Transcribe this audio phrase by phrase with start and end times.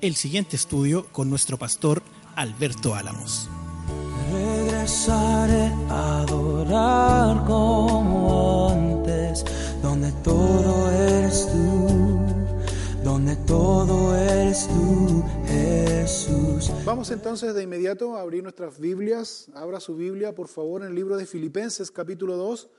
[0.00, 2.02] el siguiente estudio con nuestro pastor
[2.34, 3.48] Alberto Álamos.
[4.32, 9.44] Regresaré a adorar como antes,
[9.82, 12.18] donde todo eres tú,
[13.04, 16.72] donde todo eres tú, Jesús.
[16.86, 19.50] Vamos entonces de inmediato a abrir nuestras Biblias.
[19.54, 22.70] Abra su Biblia, por favor, en el libro de Filipenses, capítulo 2.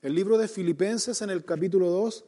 [0.00, 2.24] El libro de Filipenses en el capítulo 2.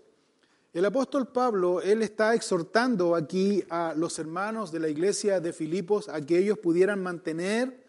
[0.77, 6.11] El apóstol Pablo, él está exhortando aquí a los hermanos de la iglesia de Filipos
[6.11, 7.83] a que ellos pudieran mantener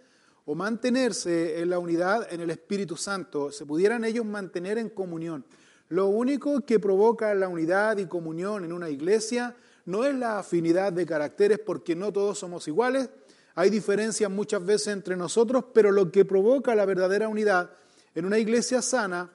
[0.45, 5.43] o mantenerse en la unidad en el Espíritu Santo, se pudieran ellos mantener en comunión.
[5.89, 10.93] Lo único que provoca la unidad y comunión en una iglesia no es la afinidad
[10.93, 13.09] de caracteres porque no todos somos iguales,
[13.55, 17.69] hay diferencias muchas veces entre nosotros, pero lo que provoca la verdadera unidad
[18.15, 19.29] en una iglesia sana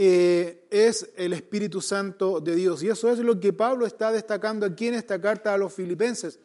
[0.00, 2.84] eh, es el Espíritu Santo de Dios.
[2.84, 6.38] Y eso es lo que Pablo está destacando aquí en esta carta a los filipenses.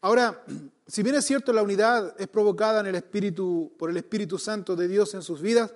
[0.00, 0.42] Ahora,
[0.86, 4.74] si bien es cierto la unidad es provocada en el Espíritu, por el Espíritu Santo
[4.74, 5.74] de Dios en sus vidas,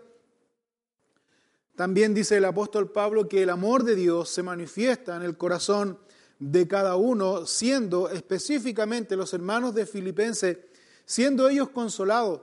[1.74, 5.98] también dice el apóstol Pablo que el amor de Dios se manifiesta en el corazón
[6.38, 10.56] de cada uno, siendo específicamente los hermanos de Filipenses,
[11.04, 12.40] siendo ellos consolados,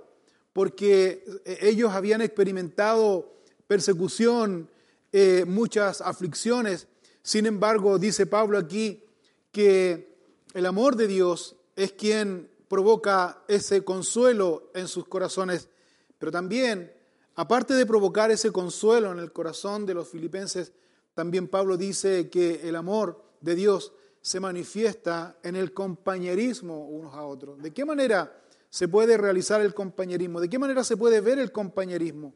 [0.54, 3.33] porque eh, ellos habían experimentado
[3.68, 4.70] persecución,
[5.12, 6.88] eh, muchas aflicciones.
[7.22, 9.04] Sin embargo, dice Pablo aquí
[9.52, 10.18] que
[10.54, 15.70] el amor de Dios es quien provoca ese consuelo en sus corazones,
[16.18, 16.92] pero también,
[17.36, 20.72] aparte de provocar ese consuelo en el corazón de los filipenses,
[21.14, 27.24] también Pablo dice que el amor de Dios se manifiesta en el compañerismo unos a
[27.24, 27.62] otros.
[27.62, 30.40] ¿De qué manera se puede realizar el compañerismo?
[30.40, 32.34] ¿De qué manera se puede ver el compañerismo?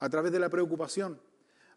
[0.00, 1.20] A través de la preocupación,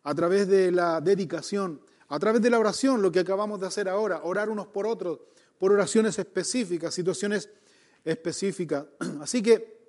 [0.04, 3.88] a través de la dedicación, a través de la oración, lo que acabamos de hacer
[3.88, 5.20] ahora, orar unos por otros,
[5.58, 7.50] por oraciones específicas, situaciones
[8.04, 8.86] específicas.
[9.22, 9.80] Así que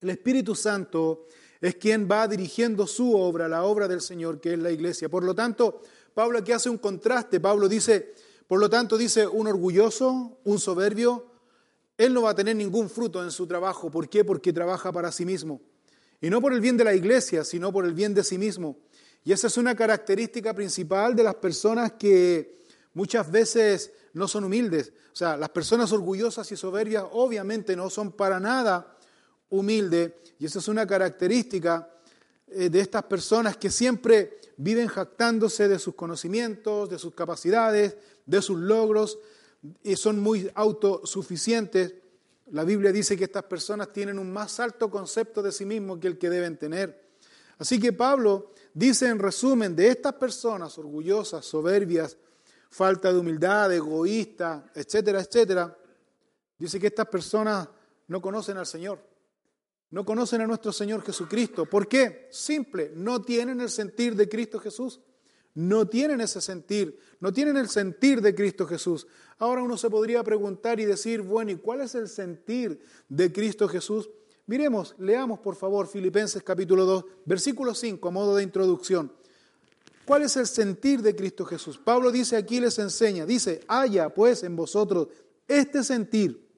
[0.00, 1.26] el Espíritu Santo
[1.60, 5.08] es quien va dirigiendo su obra, la obra del Señor, que es la iglesia.
[5.08, 5.82] Por lo tanto,
[6.14, 7.38] Pablo aquí hace un contraste.
[7.38, 8.14] Pablo dice,
[8.46, 11.26] por lo tanto, dice, un orgulloso, un soberbio,
[11.98, 13.90] él no va a tener ningún fruto en su trabajo.
[13.90, 14.24] ¿Por qué?
[14.24, 15.60] Porque trabaja para sí mismo.
[16.20, 18.76] Y no por el bien de la iglesia, sino por el bien de sí mismo.
[19.24, 22.64] Y esa es una característica principal de las personas que
[22.94, 24.92] muchas veces no son humildes.
[25.12, 28.96] O sea, las personas orgullosas y soberbias obviamente no son para nada
[29.50, 30.12] humildes.
[30.38, 31.90] Y esa es una característica
[32.46, 38.42] eh, de estas personas que siempre viven jactándose de sus conocimientos, de sus capacidades, de
[38.42, 39.18] sus logros,
[39.82, 41.94] y son muy autosuficientes.
[42.50, 46.08] La Biblia dice que estas personas tienen un más alto concepto de sí mismos que
[46.08, 47.10] el que deben tener.
[47.58, 52.16] Así que Pablo dice en resumen de estas personas orgullosas, soberbias,
[52.70, 55.76] falta de humildad, egoístas, etcétera, etcétera,
[56.58, 57.68] dice que estas personas
[58.08, 59.00] no conocen al Señor,
[59.90, 61.66] no conocen a nuestro Señor Jesucristo.
[61.66, 62.28] ¿Por qué?
[62.30, 65.00] Simple, no tienen el sentir de Cristo Jesús.
[65.54, 69.06] No tienen ese sentir, no tienen el sentir de Cristo Jesús.
[69.38, 73.68] Ahora uno se podría preguntar y decir, bueno, ¿y cuál es el sentir de Cristo
[73.68, 74.08] Jesús?
[74.46, 79.12] Miremos, leamos por favor Filipenses capítulo 2, versículo 5, a modo de introducción.
[80.04, 81.78] ¿Cuál es el sentir de Cristo Jesús?
[81.78, 85.08] Pablo dice aquí, les enseña, dice, haya pues en vosotros
[85.46, 86.48] este sentir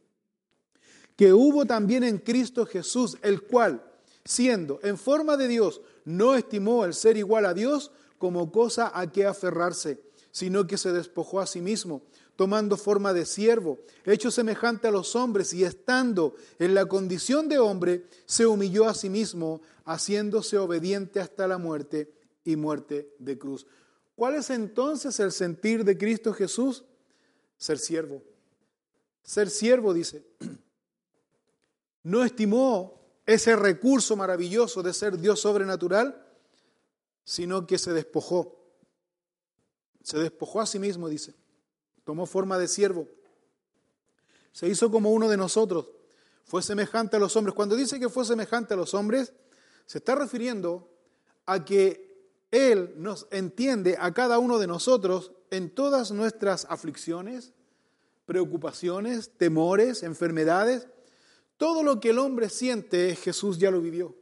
[1.16, 3.84] que hubo también en Cristo Jesús, el cual,
[4.24, 7.90] siendo en forma de Dios, no estimó el ser igual a Dios,
[8.22, 10.00] como cosa a que aferrarse,
[10.30, 12.02] sino que se despojó a sí mismo,
[12.36, 17.58] tomando forma de siervo, hecho semejante a los hombres y estando en la condición de
[17.58, 22.14] hombre, se humilló a sí mismo, haciéndose obediente hasta la muerte
[22.44, 23.66] y muerte de cruz.
[24.14, 26.84] ¿Cuál es entonces el sentir de Cristo Jesús?
[27.56, 28.22] Ser siervo.
[29.24, 30.24] Ser siervo, dice.
[32.04, 36.31] No estimó ese recurso maravilloso de ser Dios sobrenatural
[37.24, 38.58] sino que se despojó.
[40.02, 41.34] Se despojó a sí mismo, dice.
[42.04, 43.08] Tomó forma de siervo.
[44.52, 45.88] Se hizo como uno de nosotros.
[46.44, 47.54] Fue semejante a los hombres.
[47.54, 49.32] Cuando dice que fue semejante a los hombres,
[49.86, 50.90] se está refiriendo
[51.46, 57.52] a que Él nos entiende a cada uno de nosotros en todas nuestras aflicciones,
[58.26, 60.88] preocupaciones, temores, enfermedades.
[61.56, 64.16] Todo lo que el hombre siente, Jesús ya lo vivió.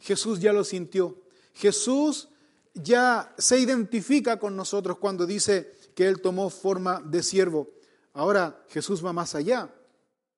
[0.00, 1.16] Jesús ya lo sintió.
[1.54, 2.28] Jesús
[2.74, 7.68] ya se identifica con nosotros cuando dice que Él tomó forma de siervo.
[8.12, 9.72] Ahora Jesús va más allá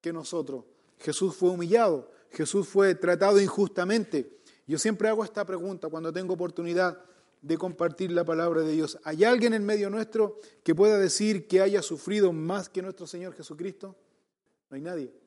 [0.01, 0.65] que nosotros.
[0.99, 4.39] Jesús fue humillado, Jesús fue tratado injustamente.
[4.67, 6.99] Yo siempre hago esta pregunta cuando tengo oportunidad
[7.41, 8.99] de compartir la palabra de Dios.
[9.03, 13.35] ¿Hay alguien en medio nuestro que pueda decir que haya sufrido más que nuestro Señor
[13.35, 13.97] Jesucristo?
[14.71, 15.22] No hay nadie.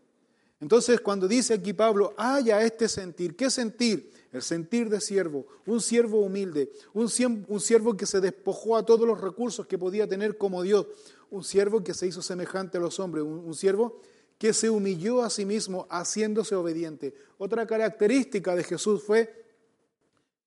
[0.60, 4.12] Entonces, cuando dice aquí Pablo, haya este sentir, ¿qué sentir?
[4.32, 9.20] El sentir de siervo, un siervo humilde, un siervo que se despojó a todos los
[9.20, 10.88] recursos que podía tener como Dios,
[11.30, 14.00] un siervo que se hizo semejante a los hombres, un siervo
[14.38, 17.14] que se humilló a sí mismo haciéndose obediente.
[17.38, 19.46] Otra característica de Jesús fue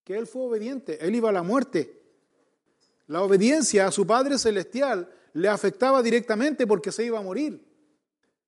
[0.05, 2.03] que Él fue obediente, Él iba a la muerte.
[3.07, 7.65] La obediencia a su Padre Celestial le afectaba directamente porque se iba a morir.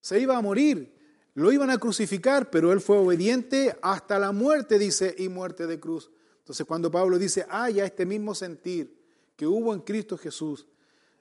[0.00, 0.99] Se iba a morir.
[1.34, 5.78] Lo iban a crucificar, pero Él fue obediente hasta la muerte, dice, y muerte de
[5.78, 6.10] cruz.
[6.38, 8.98] Entonces cuando Pablo dice, haya este mismo sentir
[9.36, 10.66] que hubo en Cristo Jesús,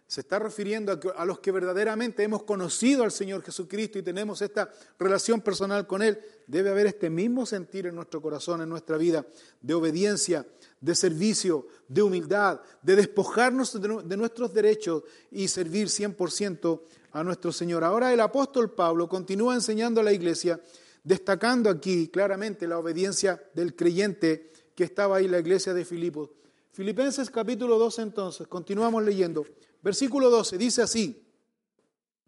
[0.10, 4.72] se está refiriendo a, los que verdaderamente hemos conocido al Señor Jesucristo y tenemos esta
[4.98, 6.20] relación personal con Él.
[6.48, 9.24] Debe haber este mismo sentir en nuestro corazón, en nuestra vida,
[9.62, 10.48] de obediencia,
[10.82, 16.82] de servicio, de humildad, de despojarnos de nuestros derechos y servir 100%
[17.12, 17.84] a nuestro Señor.
[17.84, 20.60] Ahora el apóstol Pablo continúa enseñando a la iglesia,
[21.04, 26.30] destacando aquí claramente la obediencia del creyente que estaba ahí la iglesia de Filipos.
[26.72, 29.46] Filipenses capítulo 2 entonces, continuamos leyendo.
[29.82, 31.26] Versículo 12 dice así,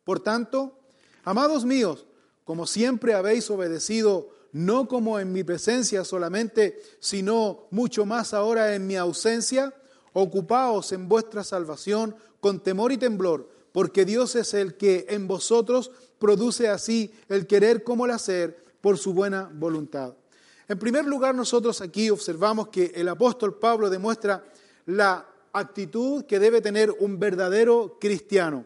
[0.04, 0.80] por tanto,
[1.24, 2.06] amados míos,
[2.44, 8.88] como siempre habéis obedecido, no como en mi presencia solamente, sino mucho más ahora en
[8.88, 9.74] mi ausencia,
[10.14, 15.92] ocupaos en vuestra salvación con temor y temblor, porque Dios es el que en vosotros
[16.20, 20.14] produce así el querer como el hacer por su buena voluntad.
[20.68, 24.44] En primer lugar, nosotros aquí observamos que el apóstol Pablo demuestra
[24.86, 28.66] la actitud que debe tener un verdadero cristiano.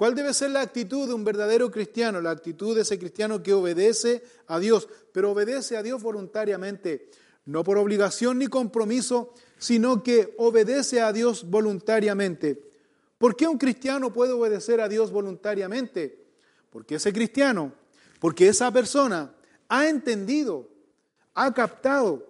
[0.00, 2.22] ¿Cuál debe ser la actitud de un verdadero cristiano?
[2.22, 7.10] La actitud de ese cristiano que obedece a Dios, pero obedece a Dios voluntariamente,
[7.44, 12.66] no por obligación ni compromiso, sino que obedece a Dios voluntariamente.
[13.18, 16.24] ¿Por qué un cristiano puede obedecer a Dios voluntariamente?
[16.70, 17.74] Porque ese cristiano,
[18.20, 19.34] porque esa persona
[19.68, 20.66] ha entendido,
[21.34, 22.29] ha captado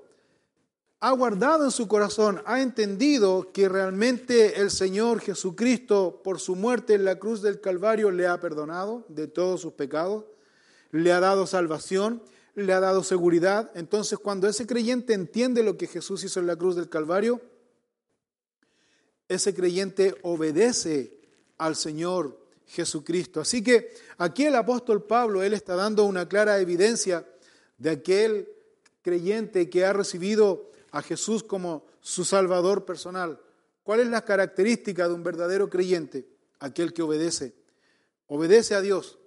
[1.00, 6.92] ha guardado en su corazón, ha entendido que realmente el Señor Jesucristo, por su muerte
[6.92, 10.24] en la cruz del Calvario, le ha perdonado de todos sus pecados,
[10.90, 12.22] le ha dado salvación,
[12.54, 13.70] le ha dado seguridad.
[13.74, 17.40] Entonces, cuando ese creyente entiende lo que Jesús hizo en la cruz del Calvario,
[19.26, 21.18] ese creyente obedece
[21.56, 23.40] al Señor Jesucristo.
[23.40, 27.26] Así que aquí el apóstol Pablo, él está dando una clara evidencia
[27.78, 28.48] de aquel
[29.02, 33.40] creyente que ha recibido a Jesús como su Salvador personal.
[33.82, 36.28] ¿Cuál es la característica de un verdadero creyente?
[36.58, 37.54] Aquel que obedece.
[38.26, 39.18] Obedece a Dios.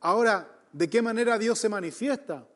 [0.00, 2.46] Ahora, ¿de qué manera Dios se manifiesta?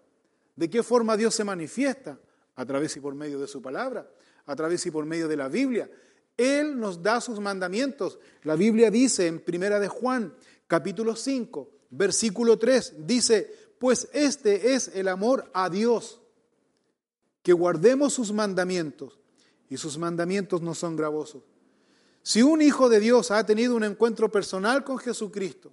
[0.56, 2.18] ¿De qué forma Dios se manifiesta?
[2.56, 4.10] A través y por medio de su palabra,
[4.46, 5.90] a través y por medio de la Biblia.
[6.36, 8.18] Él nos da sus mandamientos.
[8.42, 10.34] La Biblia dice en Primera de Juan,
[10.66, 16.20] capítulo 5, versículo 3, dice, pues este es el amor a Dios
[17.46, 19.20] que guardemos sus mandamientos,
[19.70, 21.44] y sus mandamientos no son gravosos.
[22.20, 25.70] Si un hijo de Dios ha tenido un encuentro personal con Jesucristo,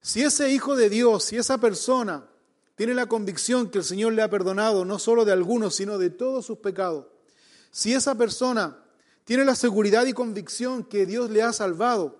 [0.00, 2.28] si ese hijo de Dios, si esa persona
[2.74, 6.10] tiene la convicción que el Señor le ha perdonado no solo de algunos, sino de
[6.10, 7.06] todos sus pecados,
[7.70, 8.82] si esa persona
[9.22, 12.18] tiene la seguridad y convicción que Dios le ha salvado,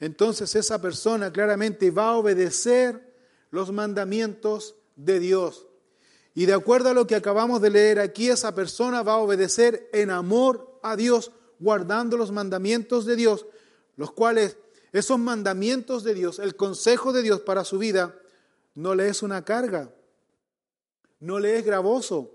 [0.00, 3.14] entonces esa persona claramente va a obedecer
[3.52, 5.67] los mandamientos de Dios.
[6.38, 9.90] Y de acuerdo a lo que acabamos de leer aquí, esa persona va a obedecer
[9.92, 13.44] en amor a Dios, guardando los mandamientos de Dios,
[13.96, 14.56] los cuales
[14.92, 18.14] esos mandamientos de Dios, el consejo de Dios para su vida,
[18.76, 19.92] no le es una carga,
[21.18, 22.30] no le es gravoso,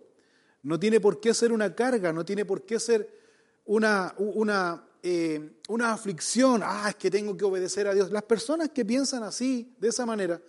[0.64, 3.10] no tiene por qué ser una carga, no tiene por qué ser
[3.64, 8.12] una, una, eh, una aflicción, ah, es que tengo que obedecer a Dios.
[8.12, 10.42] Las personas que piensan así, de esa manera,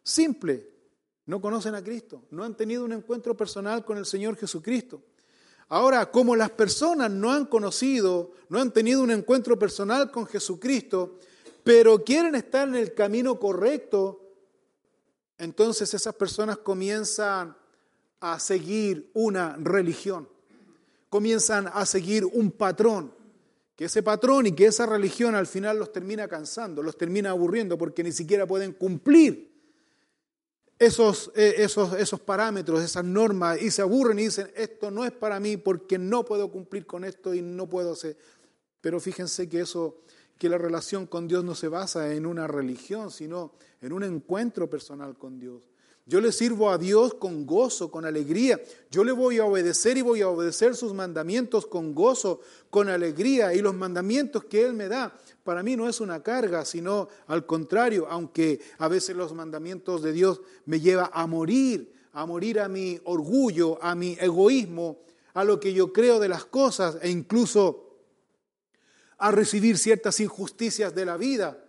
[0.00, 0.79] simple,
[1.30, 5.00] no conocen a Cristo, no han tenido un encuentro personal con el Señor Jesucristo.
[5.68, 11.20] Ahora, como las personas no han conocido, no han tenido un encuentro personal con Jesucristo,
[11.62, 14.28] pero quieren estar en el camino correcto,
[15.38, 17.56] entonces esas personas comienzan
[18.18, 20.28] a seguir una religión,
[21.10, 23.14] comienzan a seguir un patrón
[23.76, 27.78] que ese patrón y que esa religión al final los termina cansando, los termina aburriendo
[27.78, 29.49] porque ni siquiera pueden cumplir
[30.80, 35.12] esos, eh, esos, esos parámetros, esas normas y se aburren y dicen, esto no es
[35.12, 38.16] para mí porque no puedo cumplir con esto y no puedo hacer.
[38.80, 40.00] Pero fíjense que eso,
[40.38, 44.70] que la relación con Dios no se basa en una religión, sino en un encuentro
[44.70, 45.69] personal con Dios.
[46.06, 48.60] Yo le sirvo a Dios con gozo, con alegría.
[48.90, 53.54] Yo le voy a obedecer y voy a obedecer sus mandamientos con gozo, con alegría.
[53.54, 57.46] Y los mandamientos que Él me da, para mí no es una carga, sino al
[57.46, 62.68] contrario, aunque a veces los mandamientos de Dios me llevan a morir, a morir a
[62.68, 65.02] mi orgullo, a mi egoísmo,
[65.34, 67.86] a lo que yo creo de las cosas e incluso
[69.18, 71.62] a recibir ciertas injusticias de la vida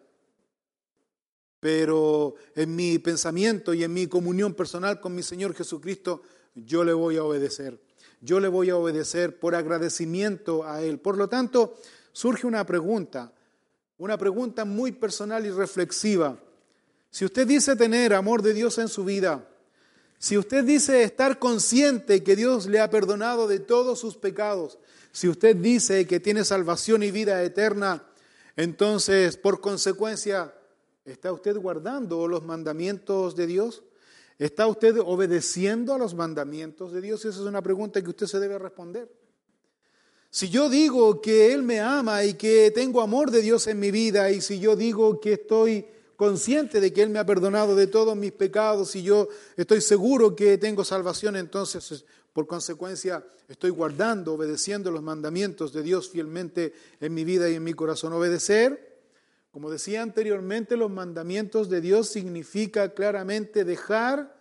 [1.62, 6.24] pero en mi pensamiento y en mi comunión personal con mi Señor Jesucristo,
[6.56, 7.80] yo le voy a obedecer.
[8.20, 11.00] Yo le voy a obedecer por agradecimiento a Él.
[11.00, 11.77] Por lo tanto,
[12.12, 13.32] surge una pregunta,
[14.00, 16.38] una pregunta muy personal y reflexiva.
[17.12, 19.48] Si usted dice tener amor de Dios en su vida,
[20.18, 24.80] si usted dice estar consciente que Dios le ha perdonado de todos sus pecados,
[25.12, 28.03] si usted dice que tiene salvación y vida eterna,
[28.56, 30.53] entonces, por consecuencia,
[31.05, 33.84] ¿Está usted guardando los mandamientos de Dios?
[34.38, 37.25] ¿Está usted obedeciendo a los mandamientos de Dios?
[37.25, 39.10] Esa es una pregunta que usted se debe responder.
[40.29, 43.91] Si yo digo que Él me ama y que tengo amor de Dios en mi
[43.91, 47.88] vida, y si yo digo que estoy consciente de que Él me ha perdonado de
[47.88, 49.27] todos mis pecados y yo
[49.58, 56.10] estoy seguro que tengo salvación, entonces por consecuencia estoy guardando, obedeciendo los mandamientos de Dios
[56.10, 58.13] fielmente en mi vida y en mi corazón.
[58.13, 58.91] Obedecer
[59.51, 64.39] como decía anteriormente, los mandamientos de Dios significa claramente dejar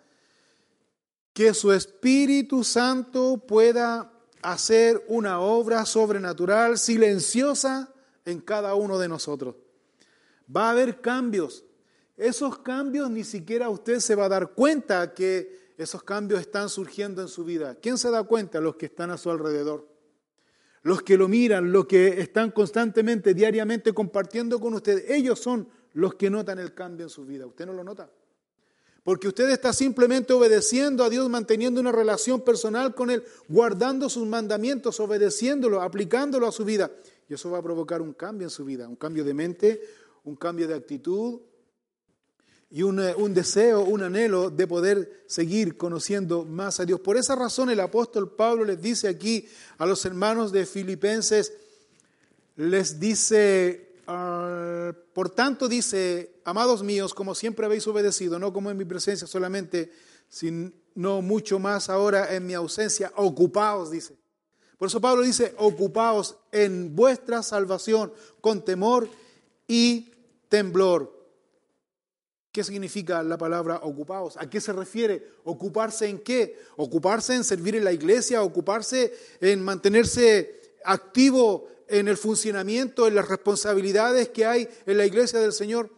[1.33, 7.93] que su Espíritu Santo pueda hacer una obra sobrenatural, silenciosa
[8.25, 9.57] en cada uno de nosotros.
[10.55, 11.65] Va a haber cambios.
[12.17, 17.21] Esos cambios ni siquiera usted se va a dar cuenta que esos cambios están surgiendo
[17.21, 17.75] en su vida.
[17.75, 18.61] ¿Quién se da cuenta?
[18.61, 19.90] Los que están a su alrededor
[20.83, 26.15] los que lo miran, los que están constantemente, diariamente compartiendo con usted, ellos son los
[26.15, 27.47] que notan el cambio en su vida.
[27.47, 28.11] ¿Usted no lo nota?
[29.03, 34.27] Porque usted está simplemente obedeciendo a Dios, manteniendo una relación personal con Él, guardando sus
[34.27, 36.91] mandamientos, obedeciéndolo, aplicándolo a su vida.
[37.29, 39.81] Y eso va a provocar un cambio en su vida, un cambio de mente,
[40.25, 41.41] un cambio de actitud,
[42.71, 47.01] y un, un, deseo, un anhelo de poder seguir conociendo más a Dios.
[47.01, 49.49] Por esa razón el apóstol Pablo les dice aquí
[49.79, 51.53] a los hermanos de Filipenses,
[52.57, 58.77] les dice, uh, por tanto dice, amados míos, como siempre habéis obedecido, no como en
[58.77, 59.91] mi presencia solamente,
[60.29, 64.17] sino mucho más ahora en mi ausencia, ocupaos, dice.
[64.79, 69.09] Por eso Pablo dice, ocupaos en vuestra salvación con temor
[69.67, 70.13] y
[70.49, 71.20] temblor.
[72.53, 74.37] ¿Qué significa la palabra ocupados?
[74.37, 75.25] ¿A qué se refiere?
[75.45, 76.59] ¿Ocuparse en qué?
[76.77, 78.43] ¿Ocuparse en servir en la iglesia?
[78.43, 85.39] ¿Ocuparse en mantenerse activo en el funcionamiento, en las responsabilidades que hay en la iglesia
[85.39, 85.91] del Señor?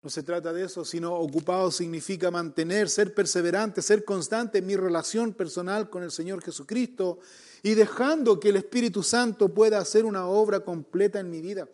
[0.00, 4.74] No se trata de eso, sino ocupado significa mantener, ser perseverante, ser constante en mi
[4.74, 7.18] relación personal con el Señor Jesucristo
[7.62, 11.68] y dejando que el Espíritu Santo pueda hacer una obra completa en mi vida.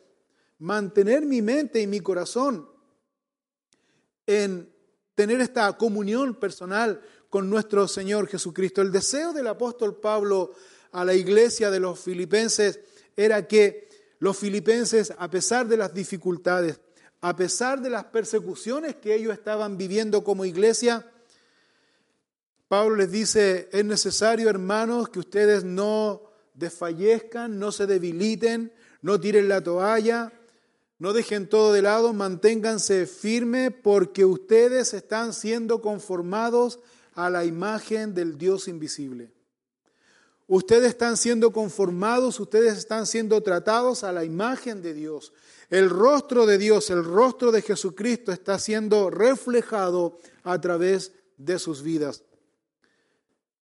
[0.59, 2.74] Mantener mi mente y mi corazón
[4.27, 4.73] en
[5.15, 7.01] tener esta comunión personal
[7.31, 8.83] con nuestro Señor Jesucristo.
[8.83, 10.53] El deseo del apóstol Pablo
[10.93, 12.81] a la iglesia de los filipenses
[13.17, 13.89] era que
[14.19, 16.81] los filipenses, a pesar de las dificultades,
[17.21, 21.07] a pesar de las persecuciones que ellos estaban viviendo como iglesia,
[22.69, 26.23] Pablo les dice, es necesario, hermanos, que ustedes no
[26.55, 30.33] desfallezcan, no se debiliten, no tiren la toalla,
[31.05, 36.81] no dejen todo de lado, manténganse firmes porque ustedes están siendo conformados
[37.13, 39.31] a la imagen del Dios invisible.
[40.47, 45.35] Ustedes están siendo conformados, ustedes están siendo tratados a la imagen de Dios.
[45.69, 51.83] El rostro de Dios, el rostro de Jesucristo está siendo reflejado a través de sus
[51.83, 52.23] vidas.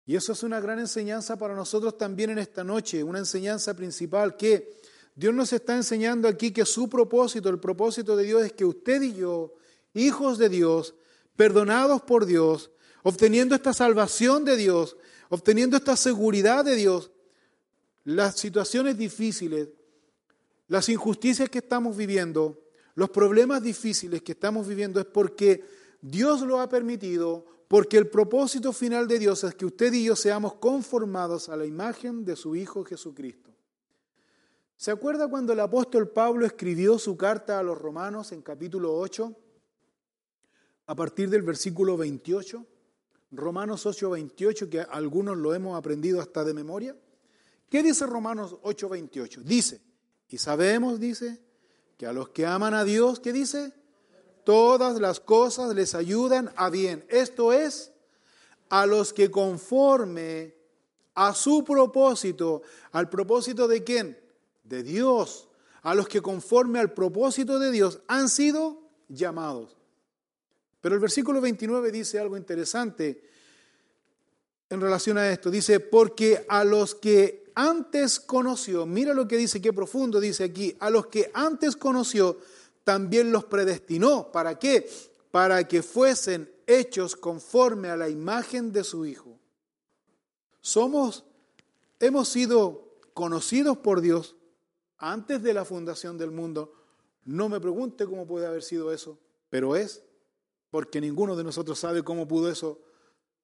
[0.06, 4.38] Y eso es una gran enseñanza para nosotros también en esta noche, una enseñanza principal
[4.38, 4.80] que
[5.16, 9.02] Dios nos está enseñando aquí que su propósito, el propósito de Dios es que usted
[9.02, 9.54] y yo,
[9.94, 10.96] hijos de Dios,
[11.36, 12.72] perdonados por Dios,
[13.04, 14.96] obteniendo esta salvación de Dios,
[15.30, 17.12] obteniendo esta seguridad de Dios,
[18.04, 19.70] las situaciones difíciles,
[20.68, 22.62] las injusticias que estamos viviendo,
[22.96, 25.64] los problemas difíciles que estamos viviendo es porque
[26.02, 30.16] Dios lo ha permitido, porque el propósito final de Dios es que usted y yo
[30.16, 33.41] seamos conformados a la imagen de su Hijo Jesucristo.
[34.82, 39.32] ¿Se acuerda cuando el apóstol Pablo escribió su carta a los romanos en capítulo 8,
[40.88, 42.66] a partir del versículo 28?
[43.30, 46.96] Romanos 8, 28, que algunos lo hemos aprendido hasta de memoria.
[47.70, 49.42] ¿Qué dice Romanos 8, 28?
[49.44, 49.82] Dice,
[50.30, 51.40] y sabemos, dice,
[51.96, 53.74] que a los que aman a Dios, ¿qué dice?
[54.44, 57.06] Todas las cosas les ayudan a bien.
[57.10, 57.92] Esto es,
[58.70, 60.56] a los que conforme
[61.14, 64.21] a su propósito, al propósito de quién?
[64.72, 65.50] De Dios.
[65.84, 69.76] A los que conforme al propósito de Dios han sido llamados.
[70.80, 73.30] Pero el versículo 29 dice algo interesante
[74.70, 75.52] en relación a esto.
[75.52, 80.76] Dice, porque a los que antes conoció, mira lo que dice, qué profundo dice aquí,
[80.80, 82.40] a los que antes conoció,
[82.86, 84.32] también los predestinó.
[84.32, 84.90] ¿Para qué?
[85.32, 89.38] Para que fuesen hechos conforme a la imagen de su Hijo.
[90.62, 91.26] Somos,
[92.00, 94.36] hemos sido conocidos por Dios
[95.02, 96.74] antes de la fundación del mundo.
[97.26, 100.04] No me pregunte cómo puede haber sido eso, pero es,
[100.70, 102.80] porque ninguno de nosotros sabe cómo pudo eso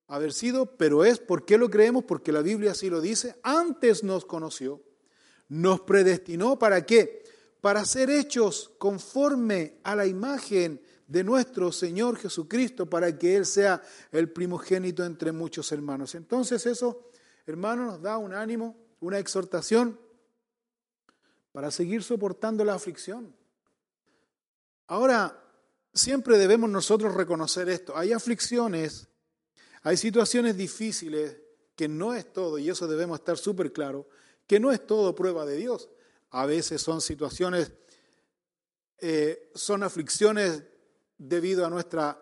[0.07, 2.05] haber sido, pero es, ¿por qué lo creemos?
[2.05, 4.81] Porque la Biblia así lo dice, antes nos conoció,
[5.49, 7.23] nos predestinó para qué?
[7.59, 13.81] Para ser hechos conforme a la imagen de nuestro Señor Jesucristo, para que Él sea
[14.11, 16.13] el primogénito entre muchos hermanos.
[16.15, 17.09] Entonces eso,
[17.47, 19.99] hermanos, nos da un ánimo, una exhortación
[21.57, 23.35] para seguir soportando la aflicción.
[24.85, 25.43] Ahora,
[25.91, 27.97] siempre debemos nosotros reconocer esto.
[27.97, 29.07] Hay aflicciones
[29.81, 31.35] hay situaciones difíciles
[31.75, 34.07] que no es todo, y eso debemos estar súper claro,
[34.45, 35.89] que no es todo prueba de Dios.
[36.29, 37.71] A veces son situaciones,
[38.99, 40.61] eh, son aflicciones
[41.17, 42.17] debido a nuestras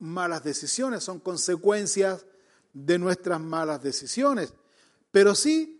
[0.00, 2.26] malas decisiones, son consecuencias
[2.74, 4.52] de nuestras malas decisiones.
[5.10, 5.77] Pero sí,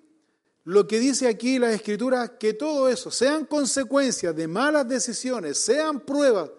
[0.69, 6.01] lo que dice aquí la Escritura, que todo eso, sean consecuencias de malas decisiones, sean
[6.01, 6.51] pruebas,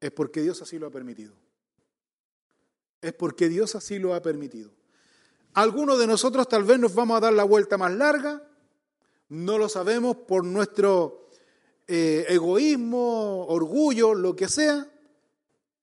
[0.00, 1.34] es porque Dios así lo ha permitido
[3.04, 4.70] es porque Dios así lo ha permitido.
[5.52, 8.42] Algunos de nosotros tal vez nos vamos a dar la vuelta más larga,
[9.28, 11.28] no lo sabemos por nuestro
[11.86, 14.90] eh, egoísmo, orgullo, lo que sea,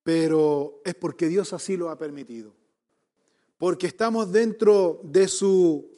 [0.02, 2.54] pero es porque Dios así lo ha permitido.
[3.56, 5.92] Porque estamos dentro de su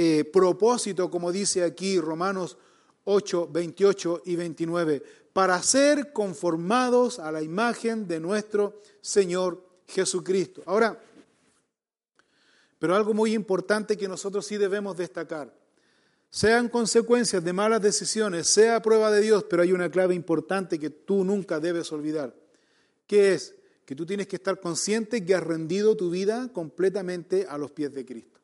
[0.00, 2.56] eh, propósito, como dice aquí Romanos
[3.02, 10.62] 8, 28 y 29, para ser conformados a la imagen de nuestro Señor Jesucristo.
[10.66, 11.02] Ahora,
[12.78, 15.52] pero algo muy importante que nosotros sí debemos destacar,
[16.30, 20.90] sean consecuencias de malas decisiones, sea prueba de Dios, pero hay una clave importante que
[20.90, 22.36] tú nunca debes olvidar,
[23.04, 27.58] que es que tú tienes que estar consciente que has rendido tu vida completamente a
[27.58, 28.37] los pies de Cristo.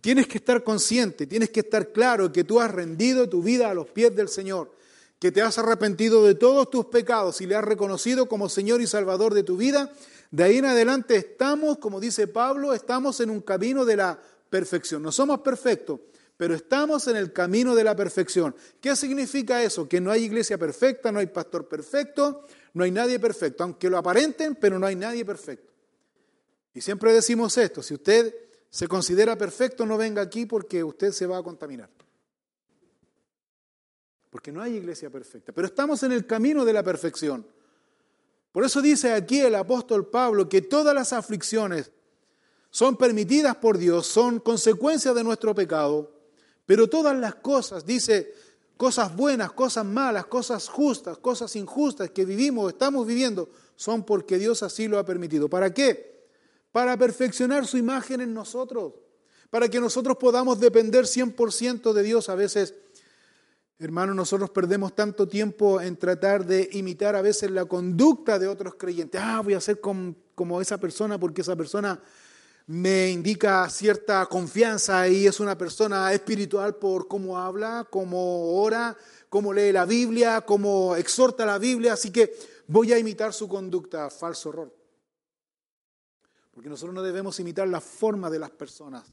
[0.00, 3.74] Tienes que estar consciente, tienes que estar claro que tú has rendido tu vida a
[3.74, 4.70] los pies del Señor
[5.22, 8.88] que te has arrepentido de todos tus pecados y le has reconocido como Señor y
[8.88, 9.92] Salvador de tu vida,
[10.32, 15.00] de ahí en adelante estamos, como dice Pablo, estamos en un camino de la perfección.
[15.00, 16.00] No somos perfectos,
[16.36, 18.56] pero estamos en el camino de la perfección.
[18.80, 19.88] ¿Qué significa eso?
[19.88, 23.98] Que no hay iglesia perfecta, no hay pastor perfecto, no hay nadie perfecto, aunque lo
[23.98, 25.72] aparenten, pero no hay nadie perfecto.
[26.74, 28.34] Y siempre decimos esto, si usted
[28.72, 31.88] se considera perfecto, no venga aquí porque usted se va a contaminar
[34.32, 37.46] porque no hay iglesia perfecta, pero estamos en el camino de la perfección.
[38.50, 41.90] Por eso dice aquí el apóstol Pablo que todas las aflicciones
[42.70, 46.10] son permitidas por Dios, son consecuencias de nuestro pecado,
[46.64, 48.32] pero todas las cosas, dice,
[48.78, 54.62] cosas buenas, cosas malas, cosas justas, cosas injustas que vivimos, estamos viviendo, son porque Dios
[54.62, 55.50] así lo ha permitido.
[55.50, 56.11] ¿Para qué?
[56.72, 58.94] Para perfeccionar su imagen en nosotros,
[59.50, 62.28] para que nosotros podamos depender 100% de Dios.
[62.28, 62.74] A veces
[63.82, 68.76] Hermanos, nosotros perdemos tanto tiempo en tratar de imitar a veces la conducta de otros
[68.76, 69.20] creyentes.
[69.20, 72.00] Ah, voy a ser como, esa persona porque esa persona
[72.68, 78.96] me indica cierta confianza y es una persona espiritual por cómo habla, cómo ora,
[79.28, 82.32] cómo lee la Biblia, cómo exhorta la Biblia, así que
[82.68, 84.10] voy a imitar su conducta.
[84.10, 84.81] Falso error.
[86.52, 89.12] Porque nosotros no debemos imitar la forma de las personas.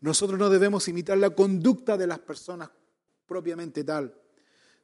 [0.00, 2.70] Nosotros no debemos imitar la conducta de las personas
[3.26, 4.14] propiamente tal,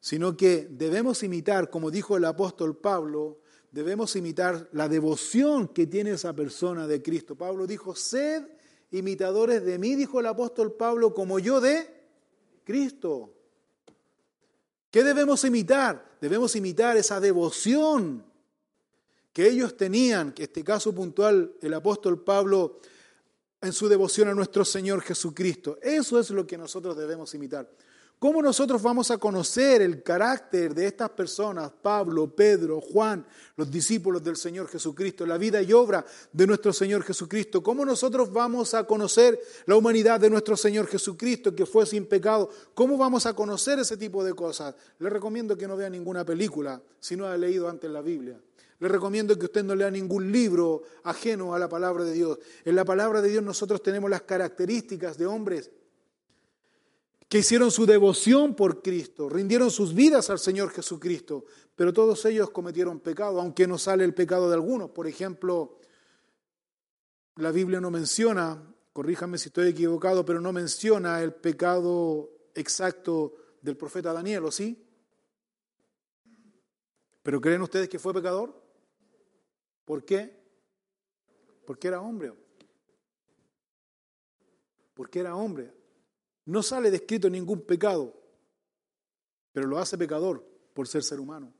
[0.01, 6.13] sino que debemos imitar, como dijo el apóstol Pablo, debemos imitar la devoción que tiene
[6.13, 7.37] esa persona de Cristo.
[7.37, 8.45] Pablo dijo, sed
[8.91, 11.99] imitadores de mí, dijo el apóstol Pablo, como yo de
[12.65, 13.35] Cristo.
[14.91, 16.17] ¿Qué debemos imitar?
[16.21, 18.25] Debemos imitar esa devoción
[19.39, 22.81] que ellos tenían, que este caso puntual el apóstol Pablo
[23.61, 25.79] en su devoción a nuestro Señor Jesucristo.
[25.81, 27.71] Eso es lo que nosotros debemos imitar.
[28.19, 33.25] ¿Cómo nosotros vamos a conocer el carácter de estas personas, Pablo, Pedro, Juan,
[33.55, 37.63] los discípulos del Señor Jesucristo, la vida y obra de nuestro Señor Jesucristo?
[37.63, 42.51] ¿Cómo nosotros vamos a conocer la humanidad de nuestro Señor Jesucristo que fue sin pecado?
[42.75, 44.75] ¿Cómo vamos a conocer ese tipo de cosas?
[44.99, 48.41] Le recomiendo que no vea ninguna película si no ha leído antes la Biblia.
[48.81, 52.39] Le recomiendo que usted no lea ningún libro ajeno a la palabra de Dios.
[52.65, 55.71] En la palabra de Dios nosotros tenemos las características de hombres
[57.29, 61.45] que hicieron su devoción por Cristo, rindieron sus vidas al Señor Jesucristo,
[61.77, 64.91] pero todos ellos cometieron pecado, aunque no sale el pecado de algunos.
[64.91, 65.79] Por ejemplo,
[67.37, 73.77] la Biblia no menciona, corríjame si estoy equivocado, pero no menciona el pecado exacto del
[73.77, 74.85] profeta Daniel, ¿o sí?
[77.23, 78.68] ¿Pero creen ustedes que fue pecador?
[79.89, 80.31] ¿Por qué?
[81.65, 82.31] Porque era hombre.
[84.93, 85.73] Porque era hombre.
[86.45, 88.15] No sale descrito ningún pecado,
[89.51, 91.55] pero lo hace pecador por ser ser humano.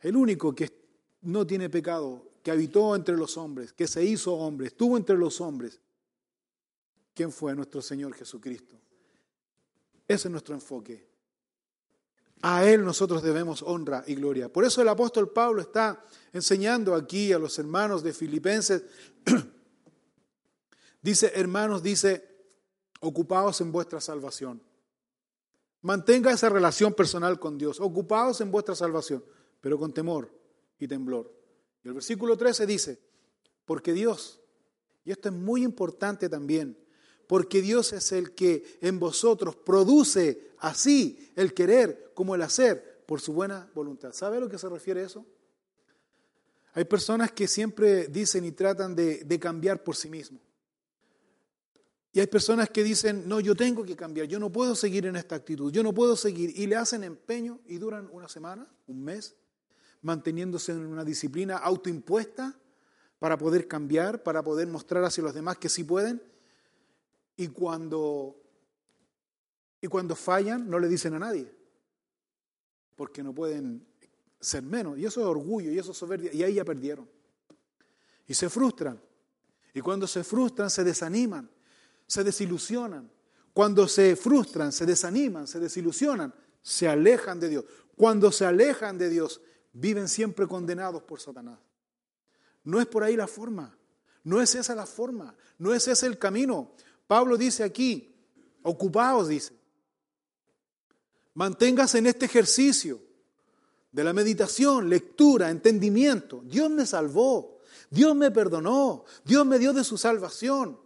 [0.00, 0.72] El único que
[1.20, 5.42] no tiene pecado, que habitó entre los hombres, que se hizo hombre, estuvo entre los
[5.42, 5.82] hombres,
[7.12, 8.80] ¿quién fue nuestro Señor Jesucristo?
[10.08, 11.13] Ese es nuestro enfoque.
[12.46, 14.52] A Él nosotros debemos honra y gloria.
[14.52, 18.82] Por eso el apóstol Pablo está enseñando aquí a los hermanos de Filipenses.
[21.00, 22.22] dice, hermanos, dice,
[23.00, 24.60] ocupados en vuestra salvación.
[25.80, 29.24] Mantenga esa relación personal con Dios, ocupados en vuestra salvación,
[29.62, 30.30] pero con temor
[30.78, 31.32] y temblor.
[31.82, 33.00] Y el versículo 13 dice,
[33.64, 34.38] porque Dios,
[35.02, 36.76] y esto es muy importante también,
[37.26, 43.20] porque Dios es el que en vosotros produce así el querer como el hacer por
[43.20, 44.12] su buena voluntad.
[44.12, 45.26] ¿Sabe a lo que se refiere eso?
[46.72, 50.42] Hay personas que siempre dicen y tratan de, de cambiar por sí mismos.
[52.12, 55.16] Y hay personas que dicen, no, yo tengo que cambiar, yo no puedo seguir en
[55.16, 56.52] esta actitud, yo no puedo seguir.
[56.56, 59.34] Y le hacen empeño y duran una semana, un mes,
[60.00, 62.56] manteniéndose en una disciplina autoimpuesta
[63.18, 66.22] para poder cambiar, para poder mostrar hacia los demás que sí pueden.
[67.36, 68.40] Y cuando,
[69.80, 71.52] y cuando fallan, no le dicen a nadie,
[72.94, 73.86] porque no pueden
[74.40, 74.98] ser menos.
[74.98, 77.08] Y eso es orgullo, y eso es soberbia, y ahí ya perdieron.
[78.26, 79.00] Y se frustran.
[79.72, 81.50] Y cuando se frustran, se desaniman
[82.06, 83.10] se desilusionan.
[83.52, 87.64] Cuando se frustran, se desaniman, se desilusionan, se alejan de Dios.
[87.96, 89.40] Cuando se alejan de Dios,
[89.72, 91.58] viven siempre condenados por Satanás.
[92.64, 93.76] No es por ahí la forma,
[94.24, 96.72] no es esa la forma, no es ese el camino.
[97.06, 98.14] Pablo dice aquí,
[98.62, 99.52] ocupaos, dice,
[101.34, 103.00] manténgase en este ejercicio
[103.92, 106.42] de la meditación, lectura, entendimiento.
[106.44, 107.58] Dios me salvó,
[107.90, 110.78] Dios me perdonó, Dios me dio de su salvación.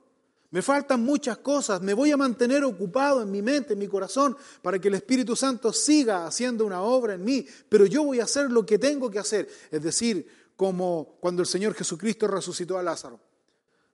[0.50, 4.36] Me faltan muchas cosas, me voy a mantener ocupado en mi mente, en mi corazón,
[4.62, 8.24] para que el Espíritu Santo siga haciendo una obra en mí, pero yo voy a
[8.24, 10.26] hacer lo que tengo que hacer, es decir,
[10.56, 13.20] como cuando el Señor Jesucristo resucitó a Lázaro.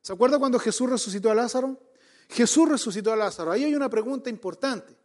[0.01, 1.77] ¿Se acuerda cuando Jesús resucitó a Lázaro?
[2.29, 3.53] Jesús resucitó a Lázaro.
[3.53, 4.97] Ahí hay una pregunta importante.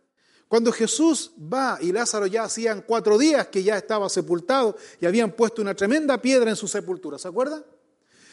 [0.47, 5.32] Cuando Jesús va y Lázaro ya hacían cuatro días que ya estaba sepultado y habían
[5.32, 7.63] puesto una tremenda piedra en su sepultura, ¿se acuerda?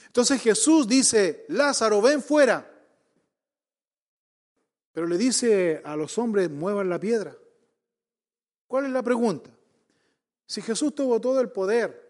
[0.06, 2.72] Entonces Jesús dice, Lázaro, ven fuera.
[4.92, 7.36] Pero le dice a los hombres, muevan la piedra.
[8.66, 9.50] ¿Cuál es la pregunta?
[10.46, 12.02] Si Jesús tuvo todo el poder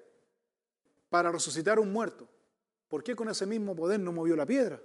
[1.08, 2.28] para resucitar a un muerto,
[2.86, 4.80] ¿por qué con ese mismo poder no movió la piedra?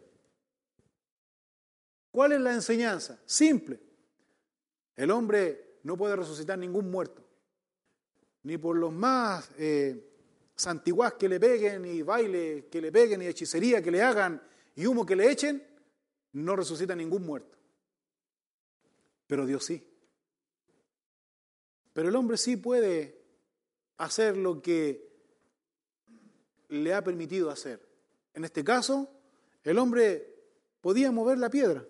[2.12, 3.20] ¿Cuál es la enseñanza?
[3.26, 3.80] Simple.
[4.96, 7.24] El hombre no puede resucitar ningún muerto,
[8.44, 10.08] ni por los más eh,
[11.18, 14.42] que le peguen, y baile que le peguen, y hechicería que le hagan,
[14.76, 15.66] y humo que le echen,
[16.34, 17.62] no resucita ningún muerto
[19.32, 19.82] pero Dios sí.
[21.94, 23.24] Pero el hombre sí puede
[23.96, 25.10] hacer lo que
[26.68, 27.80] le ha permitido hacer.
[28.34, 29.10] En este caso,
[29.64, 30.36] el hombre
[30.82, 31.88] podía mover la piedra.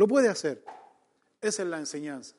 [0.00, 0.64] Lo puede hacer.
[1.42, 2.34] Esa es la enseñanza.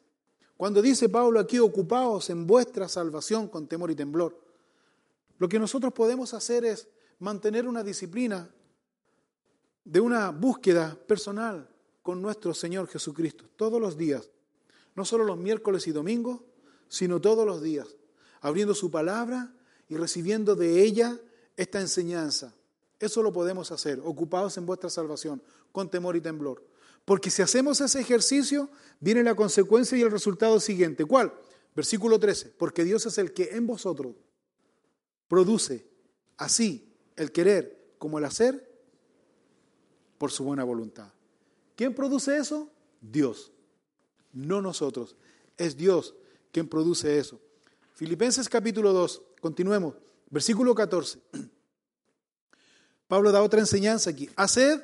[0.58, 4.36] Cuando dice Pablo aquí, ocupaos en vuestra salvación con temor y temblor,
[5.38, 6.88] lo que nosotros podemos hacer es
[7.20, 8.50] mantener una disciplina
[9.86, 11.70] de una búsqueda personal
[12.02, 14.32] con nuestro Señor Jesucristo, todos los días,
[14.96, 16.42] no solo los miércoles y domingos,
[16.88, 17.96] sino todos los días,
[18.40, 19.54] abriendo su palabra
[19.88, 21.16] y recibiendo de ella
[21.56, 22.56] esta enseñanza.
[23.00, 26.71] Eso lo podemos hacer, ocupados en vuestra salvación, con temor y temblor.
[27.06, 31.06] Porque si hacemos ese ejercicio, viene la consecuencia y el resultado siguiente.
[31.06, 31.34] ¿Cuál?
[31.76, 32.50] Versículo 13.
[32.58, 34.16] Porque Dios es el que en vosotros
[35.28, 35.88] produce
[36.38, 38.70] así el querer como el hacer
[40.18, 41.12] por su buena voluntad.
[41.76, 42.70] ¿Quién produce eso?
[43.00, 43.52] Dios,
[44.34, 45.16] no nosotros.
[45.58, 46.14] Es Dios
[46.52, 47.40] quien produce eso.
[47.94, 49.96] Filipenses capítulo 2, continuemos,
[50.30, 51.20] versículo 14.
[53.08, 54.30] Pablo da otra enseñanza aquí.
[54.36, 54.82] Haced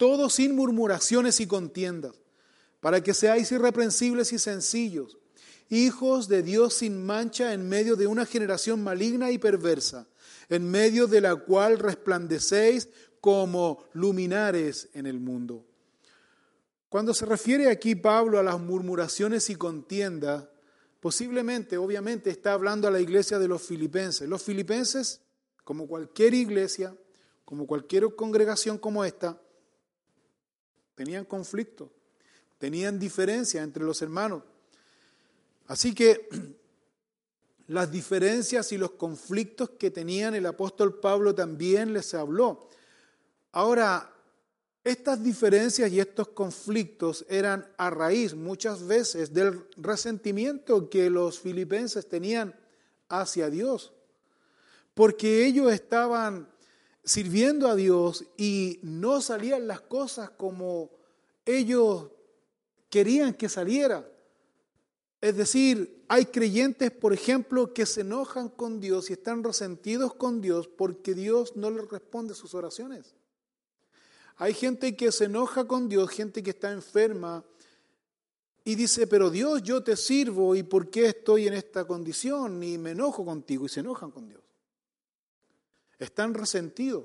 [0.00, 2.14] todo sin murmuraciones y contiendas,
[2.80, 5.18] para que seáis irreprensibles y sencillos,
[5.68, 10.06] hijos de Dios sin mancha en medio de una generación maligna y perversa,
[10.48, 12.88] en medio de la cual resplandecéis
[13.20, 15.66] como luminares en el mundo.
[16.88, 20.48] Cuando se refiere aquí Pablo a las murmuraciones y contiendas,
[21.00, 24.26] posiblemente, obviamente, está hablando a la iglesia de los filipenses.
[24.26, 25.20] Los filipenses,
[25.62, 26.96] como cualquier iglesia,
[27.44, 29.38] como cualquier congregación como esta,
[31.00, 31.90] tenían conflicto,
[32.58, 34.42] tenían diferencias entre los hermanos.
[35.66, 36.28] Así que
[37.68, 42.68] las diferencias y los conflictos que tenían el apóstol Pablo también les habló.
[43.52, 44.12] Ahora,
[44.84, 52.06] estas diferencias y estos conflictos eran a raíz muchas veces del resentimiento que los filipenses
[52.10, 52.54] tenían
[53.08, 53.94] hacia Dios,
[54.92, 56.46] porque ellos estaban
[57.04, 60.90] sirviendo a Dios y no salían las cosas como
[61.44, 62.10] ellos
[62.88, 64.06] querían que saliera.
[65.20, 70.40] Es decir, hay creyentes, por ejemplo, que se enojan con Dios y están resentidos con
[70.40, 73.14] Dios porque Dios no les responde sus oraciones.
[74.36, 77.44] Hay gente que se enoja con Dios, gente que está enferma
[78.64, 82.62] y dice, pero Dios, yo te sirvo y ¿por qué estoy en esta condición?
[82.62, 84.39] Y me enojo contigo y se enojan con Dios
[86.00, 87.04] están resentidos.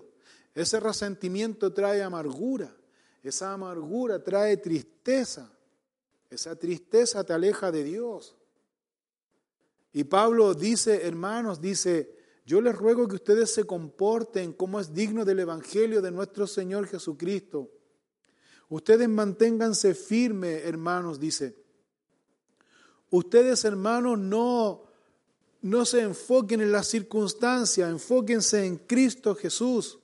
[0.56, 2.76] Ese resentimiento trae amargura,
[3.22, 5.52] esa amargura trae tristeza,
[6.30, 8.36] esa tristeza te aleja de Dios.
[9.92, 15.26] Y Pablo dice, hermanos, dice, yo les ruego que ustedes se comporten como es digno
[15.26, 17.72] del Evangelio de nuestro Señor Jesucristo.
[18.70, 21.56] Ustedes manténganse firmes, hermanos, dice.
[23.10, 24.85] Ustedes, hermanos, no
[25.66, 29.98] no se enfoquen en las circunstancias, enfóquense en Cristo Jesús.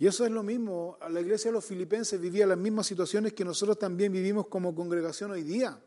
[0.00, 3.44] Y eso es lo mismo, la iglesia de los filipenses vivía las mismas situaciones que
[3.44, 5.80] nosotros también vivimos como congregación hoy día.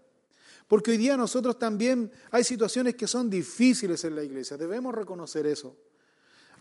[0.70, 5.46] Porque hoy día nosotros también hay situaciones que son difíciles en la iglesia, debemos reconocer
[5.46, 5.76] eso.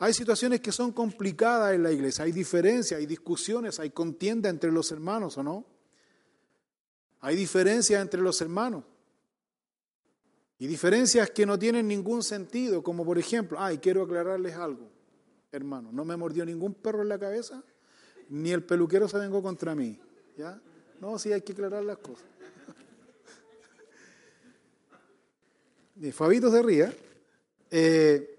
[0.01, 4.73] Hay situaciones que son complicadas en la iglesia, hay diferencias, hay discusiones, hay contienda entre
[4.73, 5.65] los hermanos, ¿o no?
[7.21, 8.83] Hay diferencias entre los hermanos.
[10.59, 14.89] Y diferencias que no tienen ningún sentido, como por ejemplo, ay, quiero aclararles algo,
[15.53, 17.63] hermano, no me mordió ningún perro en la cabeza,
[18.31, 19.99] ni el peluquero se vengó contra mí.
[20.37, 20.61] ¿Ya?
[21.01, 22.25] No, sí hay que aclarar las cosas.
[26.13, 26.95] Fabito se ría.
[27.71, 28.37] Eh,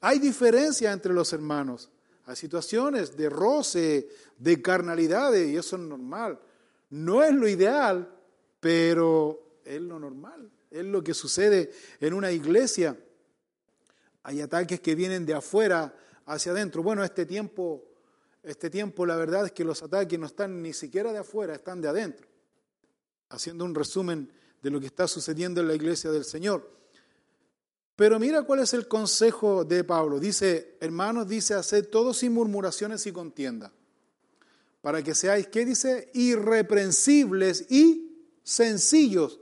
[0.00, 1.90] hay diferencias entre los hermanos.
[2.26, 6.38] Hay situaciones de roce, de carnalidades, y eso es normal.
[6.90, 8.12] No es lo ideal,
[8.60, 10.50] pero es lo normal.
[10.70, 12.96] Es lo que sucede en una iglesia.
[14.22, 15.94] Hay ataques que vienen de afuera
[16.26, 16.82] hacia adentro.
[16.82, 17.84] Bueno, este tiempo,
[18.42, 21.80] este tiempo la verdad es que los ataques no están ni siquiera de afuera, están
[21.80, 22.26] de adentro.
[23.30, 24.30] Haciendo un resumen
[24.62, 26.70] de lo que está sucediendo en la iglesia del Señor.
[27.96, 30.20] Pero mira cuál es el consejo de Pablo.
[30.20, 33.72] Dice, hermanos, dice, haced todo sin murmuraciones y contienda.
[34.80, 36.10] Para que seáis, ¿qué dice?
[36.14, 39.39] Irreprensibles y sencillos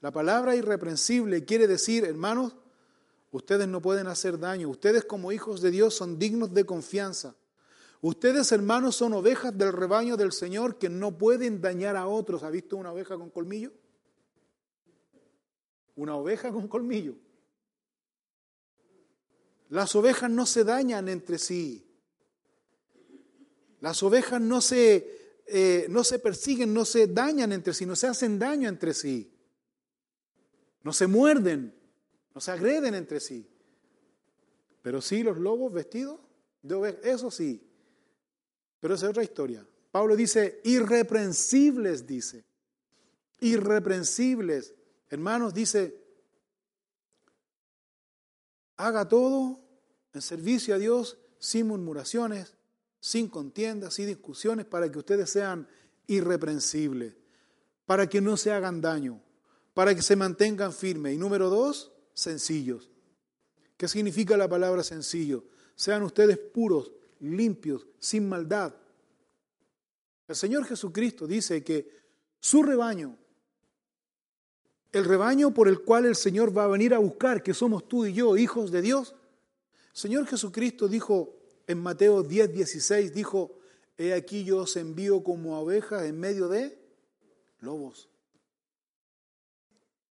[0.00, 2.54] la palabra irreprensible quiere decir, hermanos,
[3.32, 4.68] ustedes no pueden hacer daño.
[4.68, 7.34] Ustedes como hijos de Dios son dignos de confianza.
[8.00, 12.44] Ustedes, hermanos, son ovejas del rebaño del Señor que no pueden dañar a otros.
[12.44, 13.72] ¿Ha visto una oveja con colmillo?
[15.96, 17.16] Una oveja con colmillo.
[19.68, 21.84] Las ovejas no se dañan entre sí.
[23.80, 28.06] Las ovejas no se, eh, no se persiguen, no se dañan entre sí, no se
[28.06, 29.34] hacen daño entre sí
[30.82, 31.74] no se muerden,
[32.34, 33.48] no se agreden entre sí.
[34.82, 36.20] Pero sí los lobos vestidos
[36.62, 37.62] de ovejas, eso sí.
[38.80, 39.66] Pero esa es otra historia.
[39.90, 42.44] Pablo dice, irreprensibles, dice.
[43.40, 44.74] Irreprensibles.
[45.10, 46.00] Hermanos, dice,
[48.76, 49.60] haga todo
[50.12, 52.54] en servicio a Dios sin murmuraciones,
[53.00, 55.68] sin contiendas, sin discusiones, para que ustedes sean
[56.06, 57.14] irreprensibles,
[57.86, 59.22] para que no se hagan daño
[59.78, 61.14] para que se mantengan firmes.
[61.14, 62.90] Y número dos, sencillos.
[63.76, 65.44] ¿Qué significa la palabra sencillo?
[65.76, 68.74] Sean ustedes puros, limpios, sin maldad.
[70.26, 71.96] El Señor Jesucristo dice que
[72.40, 73.16] su rebaño,
[74.90, 78.04] el rebaño por el cual el Señor va a venir a buscar, que somos tú
[78.04, 79.14] y yo, hijos de Dios,
[79.92, 81.36] el Señor Jesucristo dijo,
[81.68, 83.60] en Mateo 10, 16 dijo,
[83.96, 86.76] he aquí yo os envío como ovejas en medio de
[87.60, 88.08] lobos.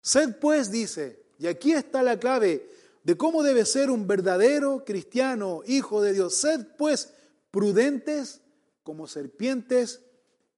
[0.07, 2.65] Sed pues, dice, y aquí está la clave
[3.03, 6.35] de cómo debe ser un verdadero cristiano, hijo de Dios.
[6.35, 7.13] Sed pues
[7.51, 8.39] prudentes
[8.83, 9.99] como serpientes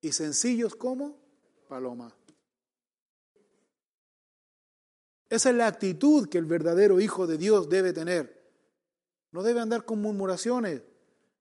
[0.01, 1.17] y sencillos como
[1.67, 2.15] paloma.
[5.31, 8.53] Esa es la actitud que el verdadero hijo de Dios debe tener.
[9.31, 10.83] No debe andar con murmuraciones,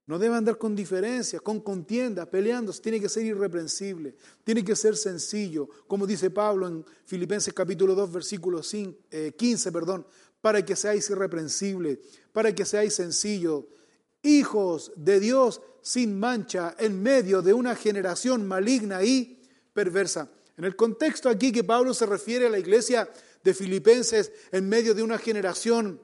[0.09, 2.73] no debe andar con diferencias, con contiendas, peleando.
[2.73, 8.11] Tiene que ser irreprensible, tiene que ser sencillo, como dice Pablo en Filipenses capítulo 2,
[8.11, 10.07] versículo 15, eh, perdón,
[10.41, 11.99] para que seáis irreprensibles,
[12.33, 13.65] para que seáis sencillos,
[14.23, 19.43] hijos de Dios sin mancha en medio de una generación maligna y
[19.75, 20.31] perversa.
[20.57, 23.11] En el contexto aquí que Pablo se refiere a la iglesia
[23.45, 26.01] de Filipenses en medio de una generación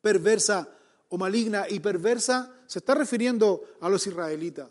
[0.00, 0.77] perversa
[1.08, 4.68] o maligna y perversa, se está refiriendo a los israelitas,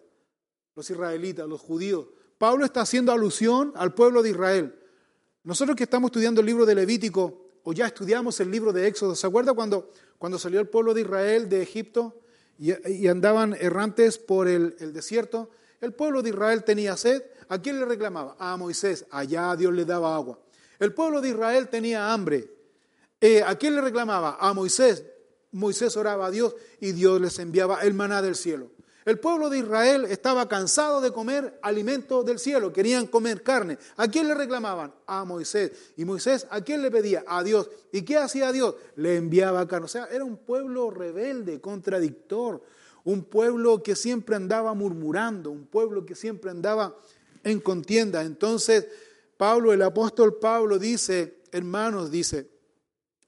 [0.76, 2.08] los israelitas, los judíos.
[2.38, 4.76] Pablo está haciendo alusión al pueblo de Israel.
[5.44, 9.16] Nosotros que estamos estudiando el libro de Levítico, o ya estudiamos el libro de Éxodo,
[9.16, 12.22] ¿se acuerda cuando, cuando salió el pueblo de Israel de Egipto
[12.60, 15.50] y, andaban errantes por el, desierto?
[15.82, 17.24] El pueblo de Israel tenía sed.
[17.50, 18.36] ¿A quién le reclamaba?
[18.40, 19.06] A Moisés.
[19.10, 20.40] Allá Dios le daba agua.
[20.80, 22.52] El pueblo de Israel tenía hambre.
[23.20, 24.38] Eh, ¿A quién le reclamaba?
[24.40, 25.04] A Moisés.
[25.52, 28.72] Moisés oraba a Dios y Dios les enviaba el maná del cielo.
[29.08, 33.78] El pueblo de Israel estaba cansado de comer alimento del cielo, querían comer carne.
[33.96, 34.94] ¿A quién le reclamaban?
[35.06, 35.72] A Moisés.
[35.96, 37.24] ¿Y Moisés a quién le pedía?
[37.26, 37.70] A Dios.
[37.94, 38.76] ¿Y qué hacía Dios?
[38.98, 39.86] Le enviaba carne.
[39.86, 42.62] O sea, era un pueblo rebelde, contradictor,
[43.06, 46.98] un pueblo que siempre andaba murmurando, un pueblo que siempre andaba
[47.46, 48.24] en contienda.
[48.24, 48.88] Entonces,
[49.38, 52.50] Pablo, el apóstol Pablo dice, hermanos, dice,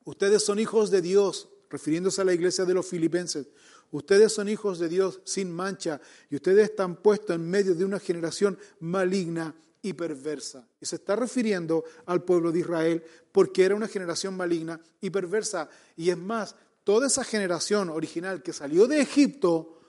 [0.04, 3.48] ustedes son hijos de Dios, refiriéndose a la iglesia de los filipenses,
[3.92, 8.00] ustedes son hijos de Dios sin mancha y ustedes están puestos en medio de una
[8.00, 10.68] generación maligna y perversa.
[10.82, 15.70] Y se está refiriendo al pueblo de Israel porque era una generación maligna y perversa.
[15.96, 19.80] Y es más, toda esa generación original que salió de Egipto,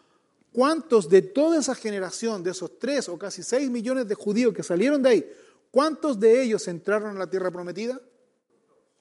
[0.52, 4.62] ¿cuántos de toda esa generación, de esos tres o casi seis millones de judíos que
[4.62, 5.26] salieron de ahí,
[5.70, 8.00] ¿Cuántos de ellos entraron a la tierra prometida?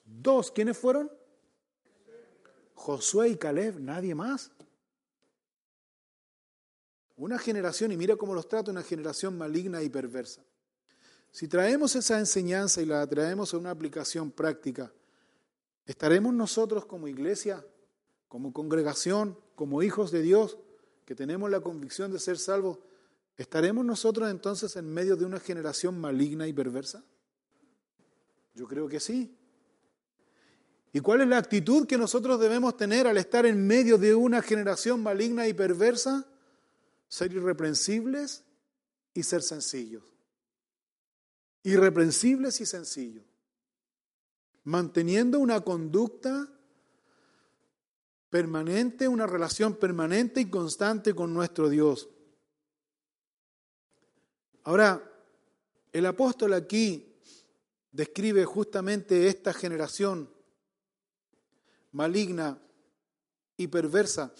[0.05, 0.51] Dos.
[0.51, 1.11] ¿Quiénes fueron?
[2.79, 4.51] Josué y Caleb, nadie más.
[7.17, 10.41] Una generación, y mira cómo los trata, una generación maligna y perversa.
[11.31, 14.93] Si traemos esa enseñanza y la traemos a una aplicación práctica,
[15.85, 17.65] ¿estaremos nosotros como iglesia,
[18.29, 20.57] como congregación, como hijos de Dios,
[21.05, 22.79] que tenemos la convicción de ser salvos,
[23.39, 27.05] ¿Estaremos nosotros entonces en medio de una generación maligna y perversa?
[28.53, 29.33] Yo creo que sí.
[30.91, 34.41] ¿Y cuál es la actitud que nosotros debemos tener al estar en medio de una
[34.41, 36.25] generación maligna y perversa?
[37.07, 38.43] Ser irreprensibles
[39.13, 40.03] y ser sencillos.
[41.63, 43.25] Irreprensibles y sencillos.
[44.63, 46.47] Manteniendo una conducta
[48.29, 52.09] permanente, una relación permanente y constante con nuestro Dios.
[54.63, 55.03] Ahora,
[55.91, 57.15] el apóstol aquí
[57.91, 60.29] describe justamente esta generación
[61.91, 62.59] maligna
[63.57, 64.33] y perversa.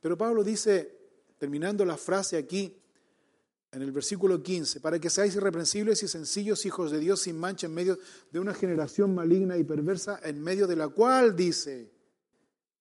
[0.00, 0.98] Pero Pablo dice,
[1.38, 2.80] terminando la frase aquí,
[3.72, 7.66] en el versículo 15, para que seáis irreprensibles y sencillos hijos de Dios sin mancha
[7.66, 7.98] en medio
[8.30, 11.90] de una generación maligna y perversa, en medio de la cual, dice,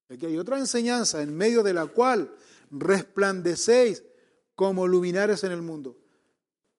[0.10, 2.36] aquí hay otra enseñanza, en medio de la cual
[2.69, 4.03] resplandecéis
[4.56, 5.97] como luminares en el mundo.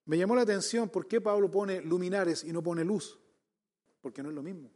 [0.07, 3.19] Me llamó la atención por qué Pablo pone luminares y no pone luz,
[4.01, 4.71] porque no es lo mismo.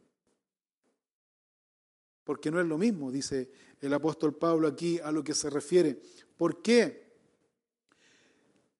[2.29, 3.49] Porque no es lo mismo, dice
[3.81, 5.99] el apóstol Pablo aquí a lo que se refiere.
[6.37, 7.11] ¿Por qué?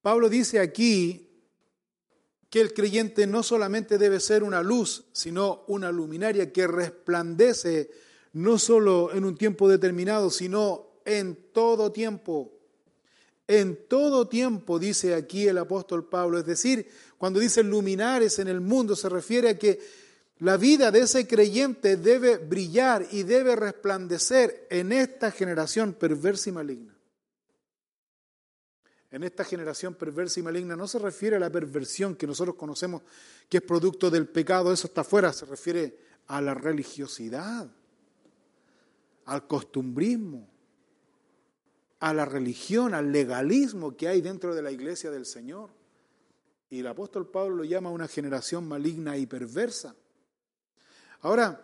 [0.03, 1.31] Pablo dice aquí
[2.47, 7.89] que el creyente no solamente debe ser una luz, sino una luminaria que resplandece
[8.33, 12.59] no solo en un tiempo determinado, sino en todo tiempo
[13.49, 16.37] en todo tiempo, dice aquí el apóstol Pablo.
[16.37, 19.79] Es decir, cuando dice luminares en el mundo, se refiere a que
[20.39, 26.53] la vida de ese creyente debe brillar y debe resplandecer en esta generación perversa y
[26.53, 26.95] maligna.
[29.11, 33.01] En esta generación perversa y maligna no se refiere a la perversión que nosotros conocemos,
[33.49, 37.67] que es producto del pecado, eso está afuera, se refiere a la religiosidad,
[39.25, 40.47] al costumbrismo,
[41.99, 45.71] a la religión, al legalismo que hay dentro de la iglesia del Señor.
[46.69, 49.95] Y el apóstol Pablo lo llama una generación maligna y perversa.
[51.21, 51.61] Ahora,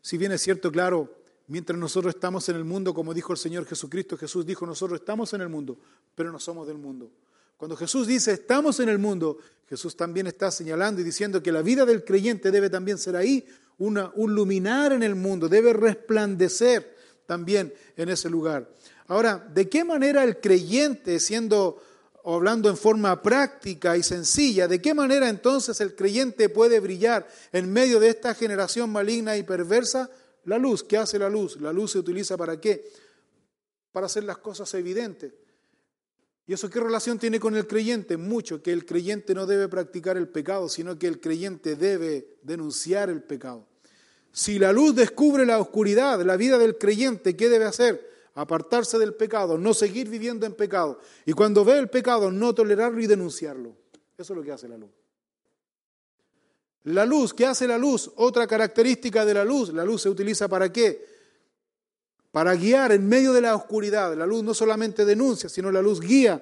[0.00, 1.14] si bien es cierto, claro,
[1.48, 5.32] mientras nosotros estamos en el mundo, como dijo el Señor Jesucristo, Jesús dijo, nosotros estamos
[5.34, 5.78] en el mundo,
[6.14, 7.10] pero no somos del mundo.
[7.56, 11.62] Cuando Jesús dice, estamos en el mundo, Jesús también está señalando y diciendo que la
[11.62, 13.46] vida del creyente debe también ser ahí,
[13.78, 18.70] una, un luminar en el mundo, debe resplandecer también en ese lugar.
[19.08, 21.82] Ahora, ¿de qué manera el creyente, siendo
[22.30, 27.26] o hablando en forma práctica y sencilla, ¿de qué manera entonces el creyente puede brillar
[27.52, 30.10] en medio de esta generación maligna y perversa?
[30.44, 31.58] La luz, ¿qué hace la luz?
[31.58, 32.86] La luz se utiliza para qué?
[33.92, 35.32] Para hacer las cosas evidentes.
[36.46, 38.18] ¿Y eso qué relación tiene con el creyente?
[38.18, 43.08] Mucho, que el creyente no debe practicar el pecado, sino que el creyente debe denunciar
[43.08, 43.66] el pecado.
[44.32, 48.07] Si la luz descubre la oscuridad, la vida del creyente, ¿qué debe hacer?
[48.38, 51.00] Apartarse del pecado, no seguir viviendo en pecado.
[51.26, 53.74] Y cuando ve el pecado, no tolerarlo y denunciarlo.
[54.16, 54.90] Eso es lo que hace la luz.
[56.84, 58.12] La luz, ¿qué hace la luz?
[58.14, 59.72] Otra característica de la luz.
[59.72, 61.04] La luz se utiliza para qué?
[62.30, 64.16] Para guiar en medio de la oscuridad.
[64.16, 66.40] La luz no solamente denuncia, sino la luz guía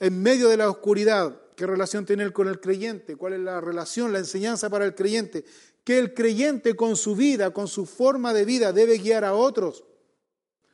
[0.00, 1.40] en medio de la oscuridad.
[1.54, 3.14] ¿Qué relación tiene él con el creyente?
[3.14, 5.44] ¿Cuál es la relación, la enseñanza para el creyente?
[5.84, 9.84] Que el creyente con su vida, con su forma de vida, debe guiar a otros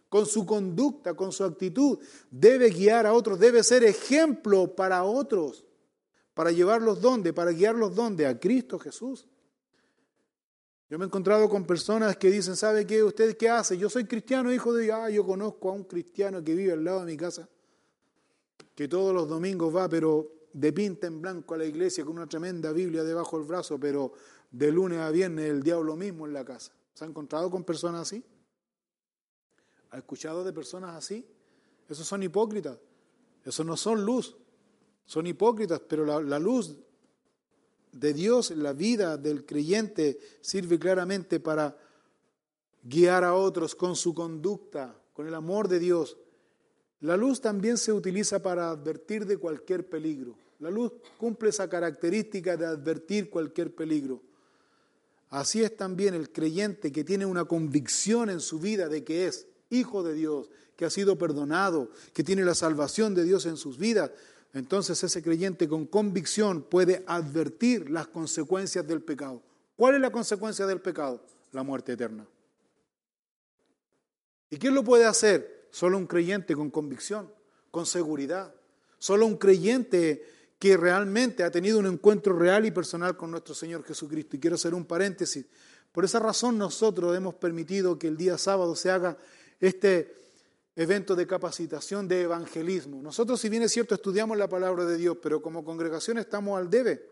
[0.08, 1.98] con su conducta, con su actitud,
[2.30, 5.64] debe guiar a otros, debe ser ejemplo para otros,
[6.34, 9.26] para llevarlos donde, para guiarlos donde, a Cristo Jesús.
[10.88, 13.02] Yo me he encontrado con personas que dicen, ¿sabe qué?
[13.02, 13.76] ¿Usted qué hace?
[13.76, 14.96] Yo soy cristiano, hijo de Dios.
[15.00, 17.48] Ah, yo conozco a un cristiano que vive al lado de mi casa,
[18.74, 22.28] que todos los domingos va, pero de pinta en blanco a la iglesia con una
[22.28, 24.12] tremenda Biblia debajo del brazo, pero
[24.50, 26.72] de lunes a viernes el diablo mismo en la casa.
[26.94, 28.22] ¿Se ha encontrado con personas así?
[29.96, 31.26] ¿Ha escuchado de personas así?
[31.88, 32.76] Esos son hipócritas.
[33.46, 34.36] Esos no son luz.
[35.06, 36.76] Son hipócritas, pero la, luz
[37.92, 41.78] de Dios en la vida del creyente sirve claramente para
[42.82, 46.18] guiar a otros con su conducta, con el amor de Dios.
[47.00, 50.36] La luz también se utiliza para advertir de cualquier peligro.
[50.58, 54.20] La luz cumple esa característica de advertir cualquier peligro.
[55.30, 59.46] Así es también el creyente que tiene una convicción en su vida de que es
[59.70, 63.78] hijo de Dios, que ha sido perdonado, que tiene la salvación de Dios en sus
[63.78, 64.10] vidas,
[64.52, 69.42] entonces ese creyente con convicción puede advertir las consecuencias del pecado.
[69.76, 71.22] ¿Cuál es la consecuencia del pecado?
[71.52, 72.26] La muerte eterna.
[74.48, 75.68] ¿Y quién lo puede hacer?
[75.70, 77.30] Solo un creyente con convicción,
[77.70, 78.54] con seguridad.
[78.98, 80.24] Solo un creyente
[80.58, 84.36] que realmente ha tenido un encuentro real y personal con nuestro Señor Jesucristo.
[84.36, 85.44] Y quiero hacer un paréntesis.
[85.92, 89.18] Por esa razón nosotros hemos permitido que el día sábado se haga
[89.60, 90.14] este
[90.74, 93.00] evento de capacitación de evangelismo.
[93.00, 96.68] Nosotros, si bien es cierto, estudiamos la palabra de Dios, pero como congregación estamos al
[96.68, 97.10] debe.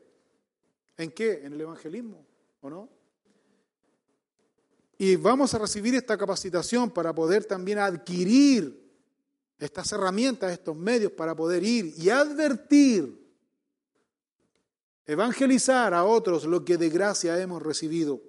[0.97, 1.45] ¿En qué?
[1.45, 2.25] En el evangelismo,
[2.61, 2.89] ¿o no?
[4.99, 8.85] Y vamos a recibir esta capacitación para poder también adquirir
[9.59, 13.25] estas herramientas, estos medios para poder ir y advertir,
[15.07, 18.21] evangelizar a otros lo que de gracia hemos recibido.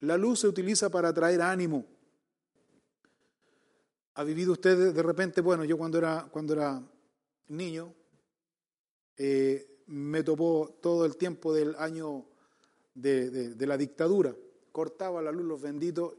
[0.00, 1.86] La luz se utiliza para traer ánimo.
[4.16, 5.40] ¿Ha vivido usted de repente?
[5.40, 6.80] Bueno, yo cuando era, cuando era
[7.48, 7.92] niño
[9.16, 12.24] eh, me topó todo el tiempo del año
[12.94, 14.34] de, la dictadura.
[14.70, 16.14] Cortaba la luz los benditos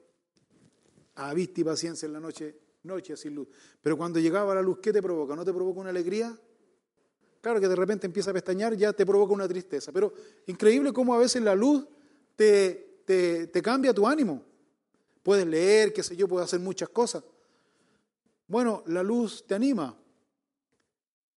[1.16, 3.48] a vista y paciencia en la noche, noche sin luz.
[3.82, 5.34] Pero cuando llegaba la luz, ¿qué te provoca?
[5.36, 6.38] ¿No te provoca una alegría?
[7.40, 9.94] Claro que de repente empieza a pestañear, ya te provoca una tristeza.
[9.94, 10.14] Pero
[10.48, 11.88] increíble cómo a veces la luz
[12.36, 14.44] te, te, te cambia tu ánimo.
[15.24, 17.24] Puedes leer, qué sé yo, puedes hacer muchas cosas.
[18.48, 19.98] Bueno, la luz te anima.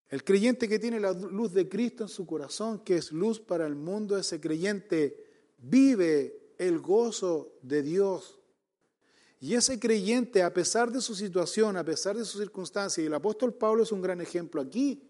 [0.09, 3.67] El creyente que tiene la luz de Cristo en su corazón, que es luz para
[3.67, 5.25] el mundo, ese creyente
[5.57, 8.39] vive el gozo de Dios.
[9.39, 13.13] Y ese creyente, a pesar de su situación, a pesar de sus circunstancias, y el
[13.13, 15.03] apóstol Pablo es un gran ejemplo aquí,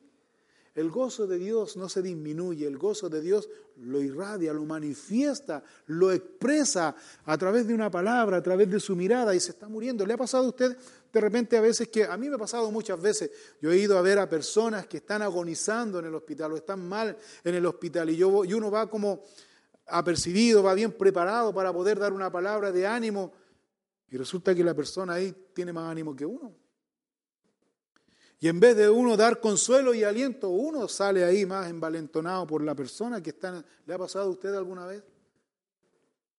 [0.78, 5.64] el gozo de Dios no se disminuye, el gozo de Dios lo irradia, lo manifiesta,
[5.88, 6.96] lo expresa
[7.26, 10.06] a través de una palabra, a través de su mirada y se está muriendo.
[10.06, 10.78] ¿Le ha pasado a usted
[11.12, 13.32] de repente a veces que, a mí me ha pasado muchas veces,
[13.62, 16.88] yo he ido a ver a personas que están agonizando en el hospital o están
[16.88, 19.24] mal en el hospital y, yo, y uno va como
[19.88, 23.34] apercibido, va bien preparado para poder dar una palabra de ánimo
[24.10, 26.54] y resulta que la persona ahí tiene más ánimo que uno.
[28.40, 32.64] Y en vez de uno dar consuelo y aliento, uno sale ahí más envalentonado por
[32.64, 33.66] la persona que está.
[33.86, 35.04] ¿Le ha pasado a usted alguna vez?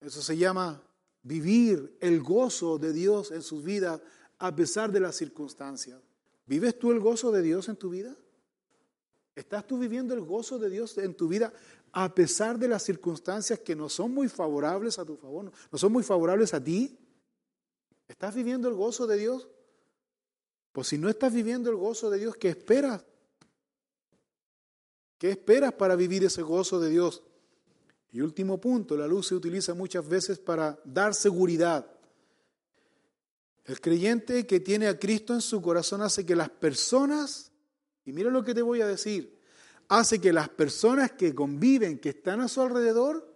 [0.01, 0.81] Eso se llama
[1.23, 4.01] vivir el gozo de Dios en sus vidas
[4.39, 6.01] a pesar de las circunstancias.
[6.47, 8.16] ¿Vives tú el gozo de Dios en tu vida?
[9.34, 11.53] ¿Estás tú viviendo el gozo de Dios en tu vida
[11.93, 15.93] a pesar de las circunstancias que no son muy favorables a tu favor, no son
[15.93, 16.99] muy favorables a ti?
[18.09, 19.49] ¿Estás viviendo el gozo de Dios?
[20.72, 23.05] Pues si no estás viviendo el gozo de Dios, ¿qué esperas?
[25.18, 27.22] ¿Qué esperas para vivir ese gozo de Dios?
[28.11, 31.97] Y último punto, la luz se utiliza muchas veces para dar seguridad.
[33.69, 37.53] El creyente que tiene a Cristo en su corazón hace que las personas,
[38.07, 39.39] y mira lo que te voy a decir,
[39.89, 43.31] hace que las personas que conviven, que están a su alrededor,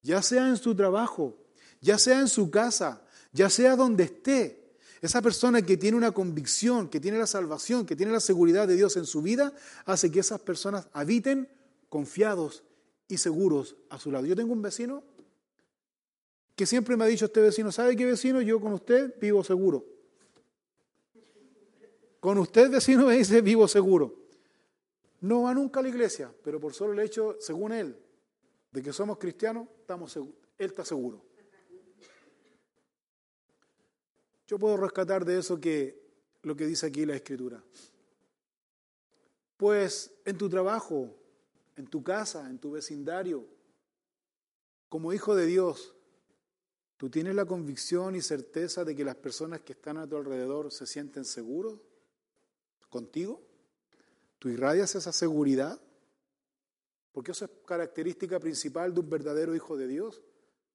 [0.00, 1.36] ya sea en su trabajo,
[1.80, 6.88] ya sea en su casa, ya sea donde esté, esa persona que tiene una convicción,
[6.88, 9.52] que tiene la salvación, que tiene la seguridad de Dios en su vida,
[9.84, 11.48] hace que esas personas habiten
[11.88, 12.62] confiados
[13.08, 14.24] y seguros a su lado.
[14.24, 15.02] Yo tengo un vecino
[16.62, 18.40] que siempre me ha dicho este vecino, ¿sabe qué vecino?
[18.40, 19.84] Yo con usted vivo seguro.
[22.20, 24.14] Con usted vecino me dice vivo seguro.
[25.22, 27.98] No va nunca a la iglesia, pero por solo el hecho, según él,
[28.70, 30.14] de que somos cristianos, estamos.
[30.16, 31.20] Él está seguro.
[34.46, 36.00] Yo puedo rescatar de eso que
[36.42, 37.60] lo que dice aquí la escritura.
[39.56, 41.12] Pues en tu trabajo,
[41.74, 43.48] en tu casa, en tu vecindario,
[44.88, 45.96] como hijo de Dios,
[47.02, 50.70] tú tienes la convicción y certeza de que las personas que están a tu alrededor
[50.70, 51.80] se sienten seguros
[52.88, 53.42] contigo.
[54.38, 55.80] ¿Tú irradias esa seguridad?
[57.10, 60.22] Porque eso es característica principal de un verdadero hijo de Dios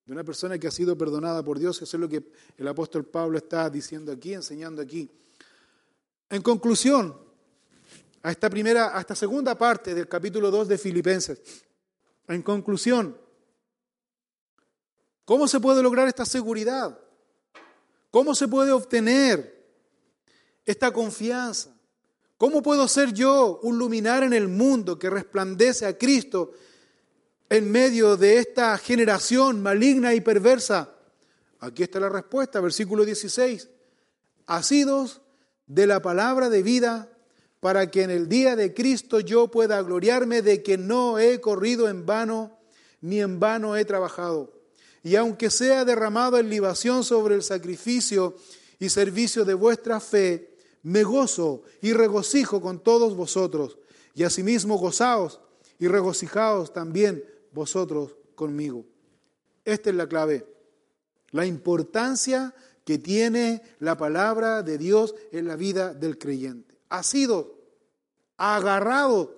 [0.06, 1.82] de una persona que ha sido perdonada por Dios.
[1.82, 5.10] Eso es lo que el apóstol Pablo está diciendo aquí, enseñando aquí.
[6.30, 7.18] En conclusión,
[8.22, 11.40] a esta primera, a esta segunda parte del capítulo 2 de Filipenses.
[12.28, 13.16] En conclusión,
[15.28, 16.98] ¿cómo se puede lograr esta seguridad?
[18.12, 19.68] ¿Cómo se puede obtener
[20.66, 21.76] esta confianza?
[22.38, 26.54] ¿Cómo puedo ser yo un luminar en el mundo que resplandece a Cristo
[27.50, 30.94] en medio de esta generación maligna y perversa?
[31.60, 33.68] Aquí está la respuesta, versículo 16.
[34.46, 35.20] Asidos
[35.66, 37.10] de la palabra de vida,
[37.60, 41.90] para que en el día de Cristo yo pueda gloriarme de que no he corrido
[41.90, 42.58] en vano,
[43.02, 44.57] ni en vano he trabajado.
[45.04, 48.36] Y aunque sea derramado en libación sobre el sacrificio
[48.80, 53.78] y servicio de vuestra fe, me gozo y regocijo con todos vosotros,
[54.14, 55.40] y asimismo gozaos
[55.80, 58.86] y regocijaos también vosotros conmigo.
[59.66, 60.46] Esta es la clave.
[61.32, 62.54] La importancia
[62.86, 66.80] que tiene la palabra de Dios en la vida del creyente.
[66.88, 67.60] Ha sido
[68.38, 69.38] agarrado,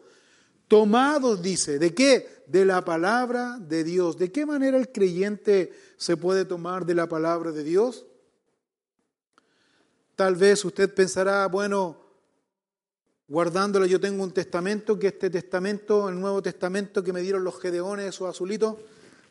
[0.68, 2.39] tomado, dice, ¿de qué?
[2.50, 4.18] De la palabra de Dios.
[4.18, 8.06] ¿De qué manera el creyente se puede tomar de la palabra de Dios?
[10.16, 11.95] Tal vez usted pensará, bueno,
[13.28, 13.86] guardándola.
[13.86, 18.08] Yo tengo un testamento, que este testamento, el Nuevo Testamento que me dieron los gedeones,
[18.08, 18.78] esos azulitos,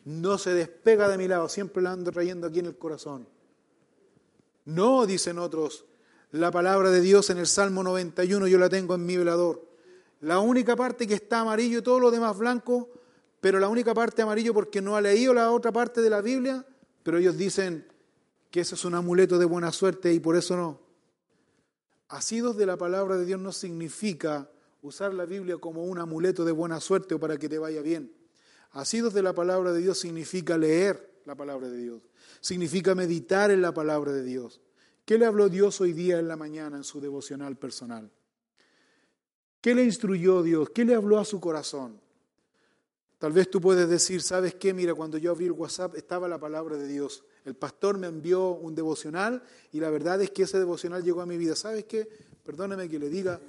[0.05, 3.27] no se despega de mi lado, siempre la ando trayendo aquí en el corazón.
[4.65, 5.85] No, dicen otros,
[6.31, 9.67] la palabra de Dios en el Salmo 91 yo la tengo en mi velador.
[10.21, 12.89] La única parte que está amarillo y todo lo demás blanco,
[13.41, 16.65] pero la única parte amarillo porque no ha leído la otra parte de la Biblia,
[17.03, 17.87] pero ellos dicen
[18.51, 20.81] que eso es un amuleto de buena suerte y por eso no.
[22.09, 24.49] Asidos de la palabra de Dios no significa
[24.81, 28.11] usar la Biblia como un amuleto de buena suerte o para que te vaya bien.
[28.71, 32.01] Asidos de la palabra de Dios significa leer la palabra de Dios,
[32.41, 34.61] significa meditar en la palabra de Dios.
[35.05, 38.11] ¿Qué le habló Dios hoy día en la mañana en su devocional personal?
[39.61, 40.69] ¿Qué le instruyó Dios?
[40.69, 41.99] ¿Qué le habló a su corazón?
[43.19, 44.73] Tal vez tú puedes decir, ¿sabes qué?
[44.73, 47.25] Mira, cuando yo abrí el WhatsApp estaba la palabra de Dios.
[47.43, 49.43] El pastor me envió un devocional
[49.73, 51.53] y la verdad es que ese devocional llegó a mi vida.
[51.57, 52.07] ¿Sabes qué?
[52.45, 53.41] Perdóneme que le diga,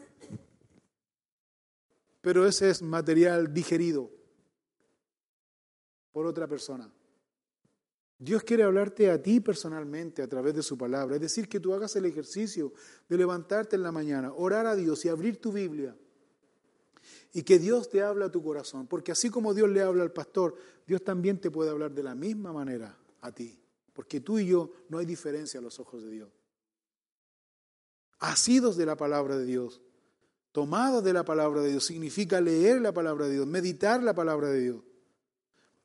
[2.20, 4.10] pero ese es material digerido
[6.10, 6.92] por otra persona.
[8.18, 11.14] Dios quiere hablarte a ti personalmente a través de su palabra.
[11.14, 12.72] Es decir, que tú hagas el ejercicio
[13.08, 15.96] de levantarte en la mañana, orar a Dios y abrir tu Biblia.
[17.32, 18.86] Y que Dios te hable a tu corazón.
[18.86, 20.56] Porque así como Dios le habla al pastor,
[20.86, 23.58] Dios también te puede hablar de la misma manera a ti.
[23.92, 26.28] Porque tú y yo no hay diferencia a los ojos de Dios.
[28.18, 29.80] Asidos de la palabra de Dios,
[30.52, 34.48] tomados de la palabra de Dios, significa leer la palabra de Dios, meditar la palabra
[34.48, 34.82] de Dios.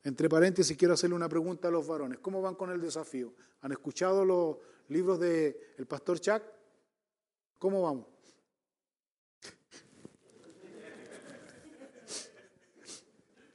[0.02, 2.18] Entre paréntesis, quiero hacerle una pregunta a los varones.
[2.20, 3.34] ¿Cómo van con el desafío?
[3.62, 6.42] ¿Han escuchado los libros del el pastor Chuck?
[7.58, 8.06] ¿Cómo vamos?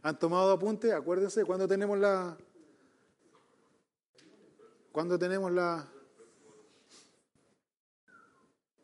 [0.03, 0.93] ¿Han tomado apunte?
[0.93, 2.37] Acuérdense, cuando tenemos la,
[4.91, 5.87] ¿Cuándo tenemos la...?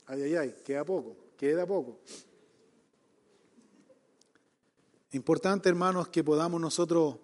[0.06, 2.00] Ay, ay, ay, queda poco, queda poco.
[5.12, 7.18] Importante, hermanos, que podamos nosotros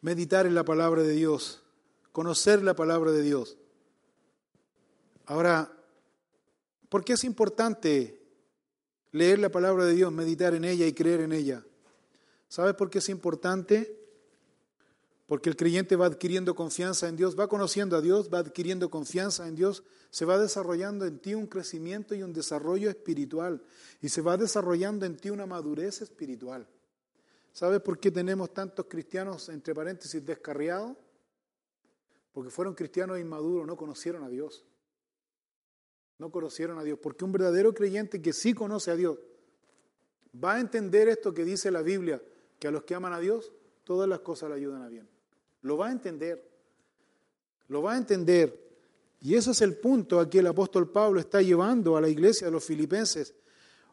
[0.00, 1.62] meditar en la palabra de Dios,
[2.12, 3.56] conocer la palabra de Dios.
[5.26, 5.72] Ahora,
[6.88, 8.22] ¿por qué es importante
[9.10, 11.64] leer la palabra de Dios, meditar en ella y creer en ella?
[12.48, 14.00] ¿Sabes por qué es importante?
[15.26, 19.48] Porque el creyente va adquiriendo confianza en Dios, va conociendo a Dios, va adquiriendo confianza
[19.48, 23.62] en Dios, se va desarrollando en ti un crecimiento y un desarrollo espiritual
[24.00, 26.68] y se va desarrollando en ti una madurez espiritual.
[27.52, 30.96] ¿Sabes por qué tenemos tantos cristianos, entre paréntesis, descarriados?
[32.32, 34.64] Porque fueron cristianos inmaduros, no conocieron a Dios.
[36.18, 36.98] No conocieron a Dios.
[37.00, 39.18] Porque un verdadero creyente que sí conoce a Dios
[40.42, 42.20] va a entender esto que dice la Biblia,
[42.64, 43.52] que a los que aman a Dios,
[43.84, 45.06] todas las cosas le ayudan a bien.
[45.60, 46.50] Lo va a entender.
[47.68, 48.58] Lo va a entender.
[49.20, 52.46] Y ese es el punto a que el apóstol Pablo está llevando a la iglesia
[52.46, 53.34] de los filipenses.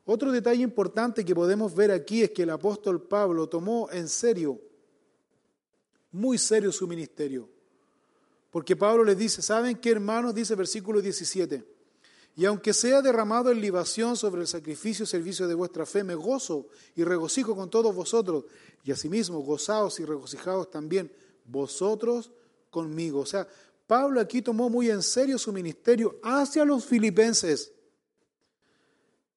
[0.06, 4.62] Otro detalle importante que podemos ver aquí es que el apóstol Pablo tomó en serio,
[6.14, 7.50] muy serio su ministerio.
[8.52, 10.34] Porque Pablo les dice, ¿saben qué hermanos?
[10.34, 11.62] Dice versículo 17.
[12.36, 16.16] Y aunque sea derramado en libación sobre el sacrificio y servicio de vuestra fe, me
[16.16, 18.46] gozo y regocijo con todos vosotros.
[18.84, 21.12] Y asimismo, gozaos y regocijaos también
[21.46, 22.32] vosotros
[22.70, 23.20] conmigo.
[23.20, 23.48] O sea,
[23.86, 27.74] Pablo aquí tomó muy en serio su ministerio hacia los filipenses.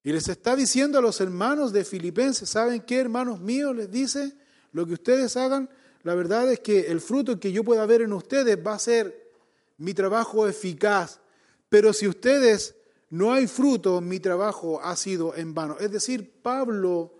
[0.04, 3.74] Y les está diciendo a los hermanos de Filipenses, ¿saben qué, hermanos míos?
[3.74, 4.34] Les dice,
[4.72, 5.68] lo que ustedes hagan,
[6.02, 9.32] la verdad es que el fruto que yo pueda ver en ustedes va a ser
[9.78, 11.20] mi trabajo eficaz.
[11.68, 12.76] Pero si ustedes
[13.14, 15.76] no hay fruto, mi trabajo ha sido en vano.
[15.78, 17.12] Es decir, Pablo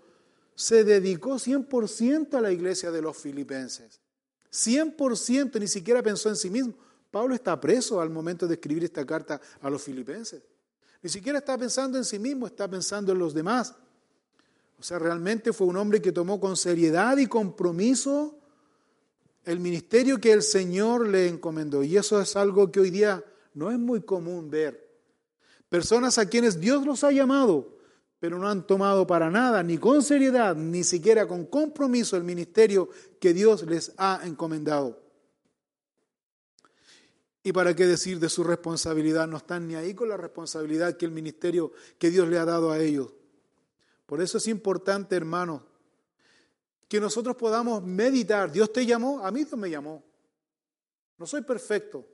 [0.53, 4.01] se dedicó 100% a la iglesia de los filipenses.
[4.51, 6.73] 100%, ni siquiera pensó en sí mismo.
[7.09, 10.43] Pablo está preso al momento de escribir esta carta a los filipenses.
[11.01, 13.73] Ni siquiera está pensando en sí mismo, está pensando en los demás.
[14.77, 18.37] O sea, realmente fue un hombre que tomó con seriedad y compromiso
[19.45, 21.83] el ministerio que el Señor le encomendó.
[21.83, 23.23] Y eso es algo que hoy día
[23.53, 24.84] no es muy común ver.
[25.69, 27.77] Personas a quienes Dios los ha llamado,
[28.19, 32.89] pero no han tomado para nada, ni con seriedad, ni siquiera con compromiso el ministerio
[33.19, 35.01] que Dios les ha encomendado.
[37.43, 41.05] Y para qué decir de su responsabilidad, no están ni ahí con la responsabilidad que
[41.05, 43.13] el ministerio que Dios le ha dado a ellos.
[44.05, 45.63] Por eso es importante, hermano,
[46.87, 48.51] que nosotros podamos meditar.
[48.51, 50.03] Dios te llamó, a mí Dios me llamó.
[51.17, 52.07] No soy perfecto.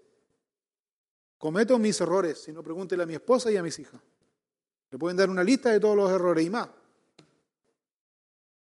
[1.41, 3.99] Cometo mis errores, si no pregúntele a mi esposa y a mis hijas.
[4.91, 6.69] Le pueden dar una lista de todos los errores y más.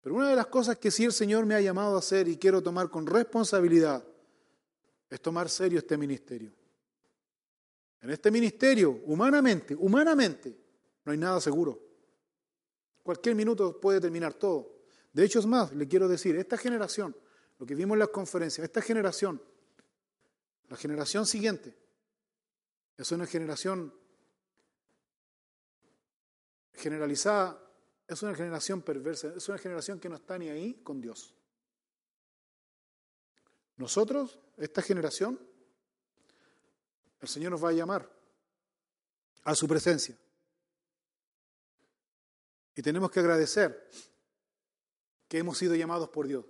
[0.00, 2.36] Pero una de las cosas que sí el Señor me ha llamado a hacer y
[2.36, 4.04] quiero tomar con responsabilidad
[5.10, 6.52] es tomar serio este ministerio.
[8.00, 10.56] En este ministerio, humanamente, humanamente,
[11.04, 11.82] no hay nada seguro.
[13.02, 14.82] Cualquier minuto puede terminar todo.
[15.12, 17.16] De hecho, es más, le quiero decir, esta generación,
[17.58, 19.42] lo que vimos en las conferencias, esta generación,
[20.68, 21.87] la generación siguiente,
[22.98, 23.94] es una generación
[26.74, 27.64] generalizada,
[28.08, 31.34] es una generación perversa, es una generación que no está ni ahí con Dios.
[33.76, 35.38] Nosotros, esta generación,
[37.20, 38.10] el Señor nos va a llamar
[39.44, 40.18] a su presencia.
[42.74, 43.88] Y tenemos que agradecer
[45.28, 46.44] que hemos sido llamados por Dios.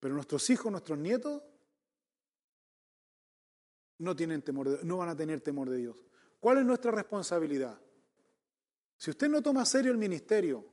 [0.00, 1.42] Pero nuestros hijos, nuestros nietos,
[3.98, 5.96] no, tienen temor no van a tener temor de Dios.
[6.40, 7.78] ¿Cuál es nuestra responsabilidad?
[8.96, 10.64] Si usted no toma serio el ministerio,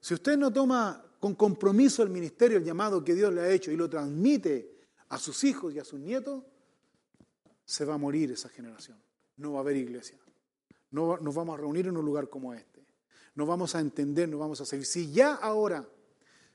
[0.00, 3.70] si usted no toma con compromiso el ministerio, el llamado que Dios le ha hecho
[3.70, 4.76] y lo transmite
[5.08, 6.44] a sus hijos y a sus nietos,
[7.64, 9.00] se va a morir esa generación.
[9.36, 10.18] No va a haber iglesia.
[10.90, 12.86] No nos vamos a reunir en un lugar como este.
[13.34, 14.86] No vamos a entender, no vamos a seguir.
[14.86, 15.86] Si ya ahora,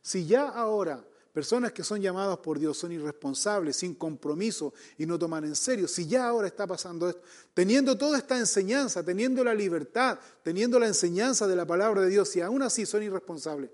[0.01, 5.17] si ya ahora personas que son llamadas por Dios son irresponsables, sin compromiso y no
[5.17, 7.21] toman en serio, si ya ahora está pasando esto,
[7.53, 12.29] teniendo toda esta enseñanza, teniendo la libertad, teniendo la enseñanza de la palabra de Dios,
[12.29, 13.69] si aún así son irresponsables,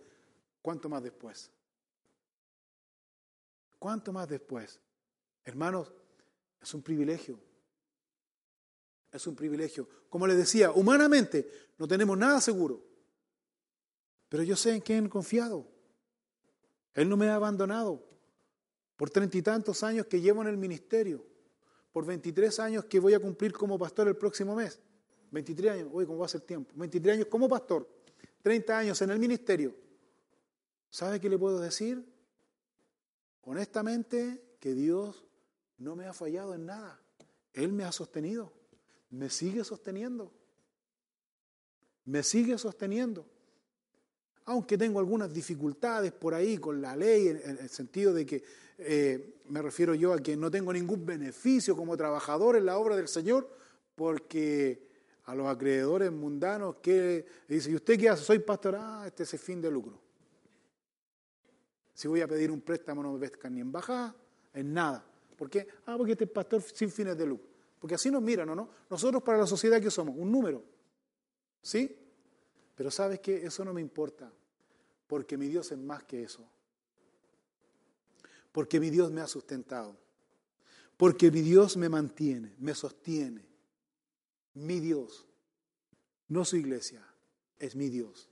[0.61, 1.51] ¿cuánto más después?
[3.79, 4.79] ¿Cuánto más después?
[5.43, 5.91] Hermanos,
[6.61, 7.39] es un privilegio.
[9.11, 9.87] Es un privilegio.
[10.09, 12.83] Como les decía, humanamente no tenemos nada seguro.
[14.29, 15.76] Pero yo sé en quién he confiado.
[16.97, 18.03] Él no me ha abandonado.
[18.97, 21.23] Por treinta y tantos años que llevo en el ministerio.
[21.93, 24.79] Por 23 años que voy a cumplir como pastor el próximo mes.
[25.29, 26.73] 23 años, uy, ¿cómo va a ser tiempo?
[26.75, 27.87] 23 años como pastor.
[28.41, 29.75] 30 años en el ministerio.
[30.89, 32.03] ¿Sabe qué le puedo decir?
[33.43, 35.23] Honestamente, que Dios
[35.77, 36.99] no me ha fallado en nada.
[37.53, 38.51] Él me ha sostenido.
[39.11, 40.33] Me sigue sosteniendo.
[42.05, 43.29] Me sigue sosteniendo.
[44.47, 48.43] Aunque tengo algunas dificultades por ahí con la ley, en el sentido de que
[48.77, 52.95] eh, me refiero yo a que no tengo ningún beneficio como trabajador en la obra
[52.95, 53.49] del Señor,
[53.95, 54.87] porque
[55.25, 58.23] a los acreedores mundanos que dice, ¿y usted qué hace?
[58.23, 59.99] Soy pastor, ah, este es el fin de lucro.
[61.93, 64.15] Si voy a pedir un préstamo no me pescan ni en bajada,
[64.53, 65.03] en nada.
[65.35, 65.67] ¿Por qué?
[65.87, 67.47] Ah, porque este es pastor sin fines de lucro.
[67.79, 68.69] Porque así nos miran, ¿o no?
[68.89, 70.63] Nosotros para la sociedad que somos, un número.
[71.61, 72.06] ¿Sí?
[72.78, 74.32] Pero sabes qué, eso no me importa,
[75.07, 76.47] porque mi Dios es más que eso.
[78.51, 79.97] Porque mi Dios me ha sustentado.
[80.95, 83.43] Porque mi Dios me mantiene, me sostiene.
[84.53, 85.25] Mi Dios,
[86.28, 87.03] no su iglesia,
[87.57, 88.30] es mi Dios.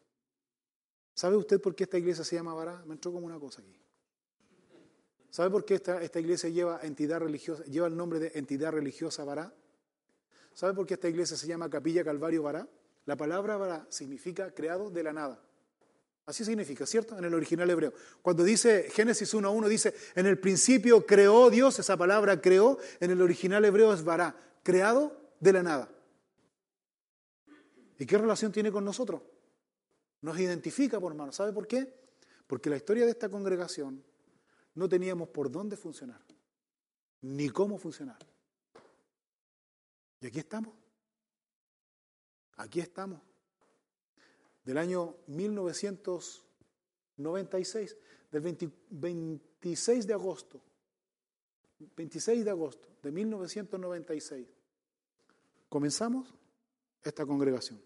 [1.16, 2.84] ¿Sabe usted por qué esta iglesia se llama Bará?
[2.86, 3.76] Me entró como una cosa aquí.
[5.32, 9.24] ¿Sabe por qué esta, esta iglesia lleva, entidad religiosa, lleva el nombre de entidad religiosa
[9.24, 9.52] Bará?
[10.54, 12.68] ¿Sabe por qué esta iglesia se llama Capilla Calvario Bará?
[13.06, 15.40] La palabra Bará significa creado de la nada.
[16.26, 17.18] Así significa, ¿cierto?
[17.18, 17.94] En el original hebreo.
[18.24, 23.22] Cuando dice Génesis 1.1, dice, en el principio creó Dios, esa palabra creó, en el
[23.22, 25.90] original hebreo es Bará, creado de la nada.
[28.00, 29.22] ¿Y qué relación tiene con nosotros?
[30.22, 31.32] Nos identifica, por hermano.
[31.32, 31.94] ¿Sabe por qué?
[32.48, 34.04] Porque la historia de esta congregación
[34.74, 36.22] no teníamos por dónde funcionar,
[37.22, 38.18] ni cómo funcionar.
[40.22, 40.74] Y aquí estamos.
[42.58, 43.20] Aquí estamos.
[44.64, 47.98] Del año 1996,
[48.32, 48.42] del
[48.90, 50.62] 26 de agosto,
[51.96, 54.48] 26 de agosto de 1996,
[55.70, 56.34] comenzamos
[57.04, 57.82] esta congregación.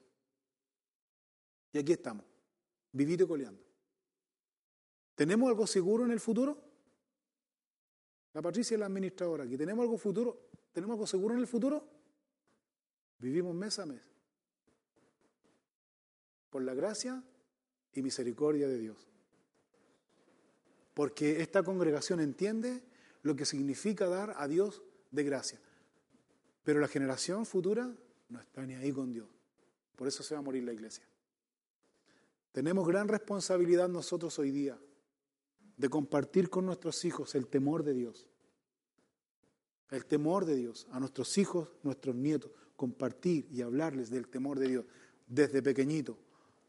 [1.74, 2.24] Y aquí estamos,
[2.92, 3.62] vivido y coleando.
[5.16, 6.58] ¿Tenemos algo seguro en el futuro?
[8.34, 9.58] La Patricia es la administradora aquí.
[9.58, 10.50] ¿Tenemos algo futuro?
[10.72, 11.86] ¿Tenemos algo seguro en el futuro?
[13.18, 14.10] Vivimos mes a mes.
[16.50, 17.24] Por la gracia
[17.94, 19.08] y misericordia de Dios.
[20.94, 22.84] Porque esta congregación entiende
[23.22, 24.82] lo que significa dar a Dios
[25.12, 25.60] de gracia.
[26.64, 27.92] Pero la generación futura
[28.30, 29.28] no está ni ahí con Dios.
[29.96, 31.06] Por eso se va a morir la iglesia.
[32.52, 34.80] Tenemos gran responsabilidad nosotros hoy día
[35.78, 38.28] de compartir con nuestros hijos el temor de Dios.
[39.92, 44.68] El temor de Dios a nuestros hijos, nuestros nietos, compartir y hablarles del temor de
[44.68, 44.86] Dios
[45.28, 46.18] desde pequeñito.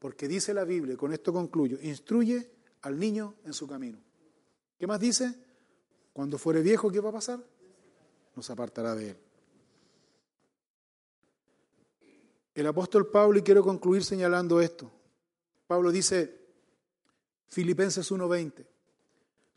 [0.00, 3.98] Porque dice la Biblia, con esto concluyo, instruye al niño en su camino.
[4.78, 5.34] ¿Qué más dice?
[6.14, 7.38] Cuando fuere viejo, ¿qué va a pasar?
[8.34, 9.16] Nos apartará de él.
[12.54, 14.90] El apóstol Pablo, y quiero concluir señalando esto,
[15.66, 16.34] Pablo dice,
[17.48, 18.66] Filipenses 1:20,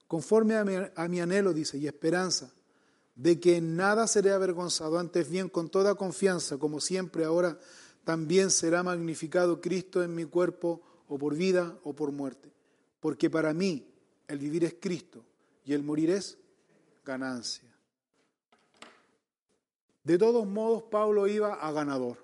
[0.08, 2.52] conforme a mi, a mi, anhelo, dice, y esperanza,
[3.16, 7.58] de que en nada seré avergonzado, antes bien con toda confianza, como siempre ahora,
[8.04, 12.52] también será magnificado Cristo en mi cuerpo, o por vida o por muerte.
[13.00, 13.86] Porque para mí
[14.28, 15.24] el vivir es Cristo
[15.66, 16.38] y el morir es
[17.06, 17.70] ganancia.
[20.04, 22.24] De todos modos, Pablo iba a ganador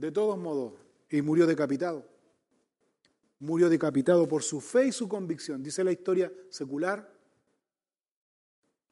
[0.00, 0.72] de todos modos,
[1.10, 2.06] y murió decapitado.
[3.38, 5.62] Murió decapitado por su fe y su convicción.
[5.62, 7.12] Dice la historia secular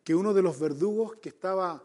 [0.04, 1.82] que uno de los verdugos que estaba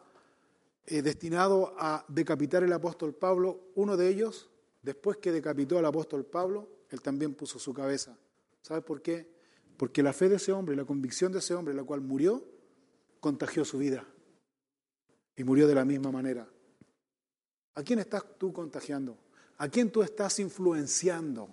[0.86, 4.50] eh, destinado a decapitar el apóstol Pablo, uno de ellos,
[4.82, 8.18] después que decapitó al apóstol Pablo, él también puso su cabeza.
[8.62, 9.32] ¿Sabe por qué?
[9.78, 12.44] Porque la fe de ese hombre, la convicción de ese hombre, la cual murió,
[13.20, 14.06] contagió su vida.
[15.36, 16.48] Y murió de la misma manera.
[17.76, 19.18] ¿A quién estás tú contagiando?
[19.58, 21.50] ¿A quién tú estás influenciando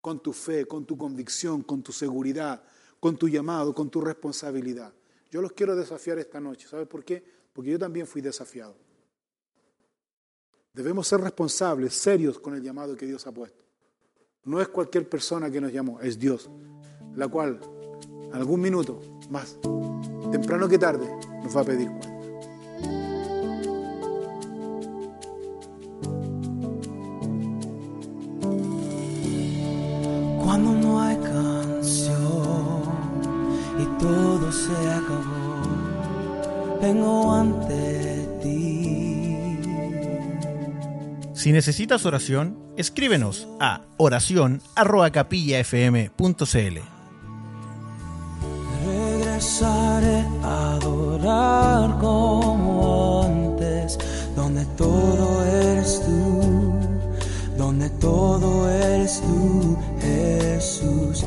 [0.00, 2.64] con tu fe, con tu convicción, con tu seguridad,
[2.98, 4.92] con tu llamado, con tu responsabilidad?
[5.30, 6.66] Yo los quiero desafiar esta noche.
[6.66, 7.24] ¿Sabes por qué?
[7.54, 8.76] Porque yo también fui desafiado.
[10.74, 13.64] Debemos ser responsables, serios con el llamado que Dios ha puesto.
[14.44, 16.50] No es cualquier persona que nos llamó, es Dios,
[17.14, 17.60] la cual
[18.32, 19.00] algún minuto
[19.30, 19.56] más,
[20.30, 21.08] temprano que tarde,
[21.42, 22.13] nos va a pedir cuenta.
[41.44, 46.78] Si necesitas oración, escríbenos a oración@capillafm.cl.
[48.86, 53.98] Regresaré a adorar como antes,
[54.34, 56.72] donde todo eres tú,
[57.58, 61.26] donde todo eres tú, Jesús.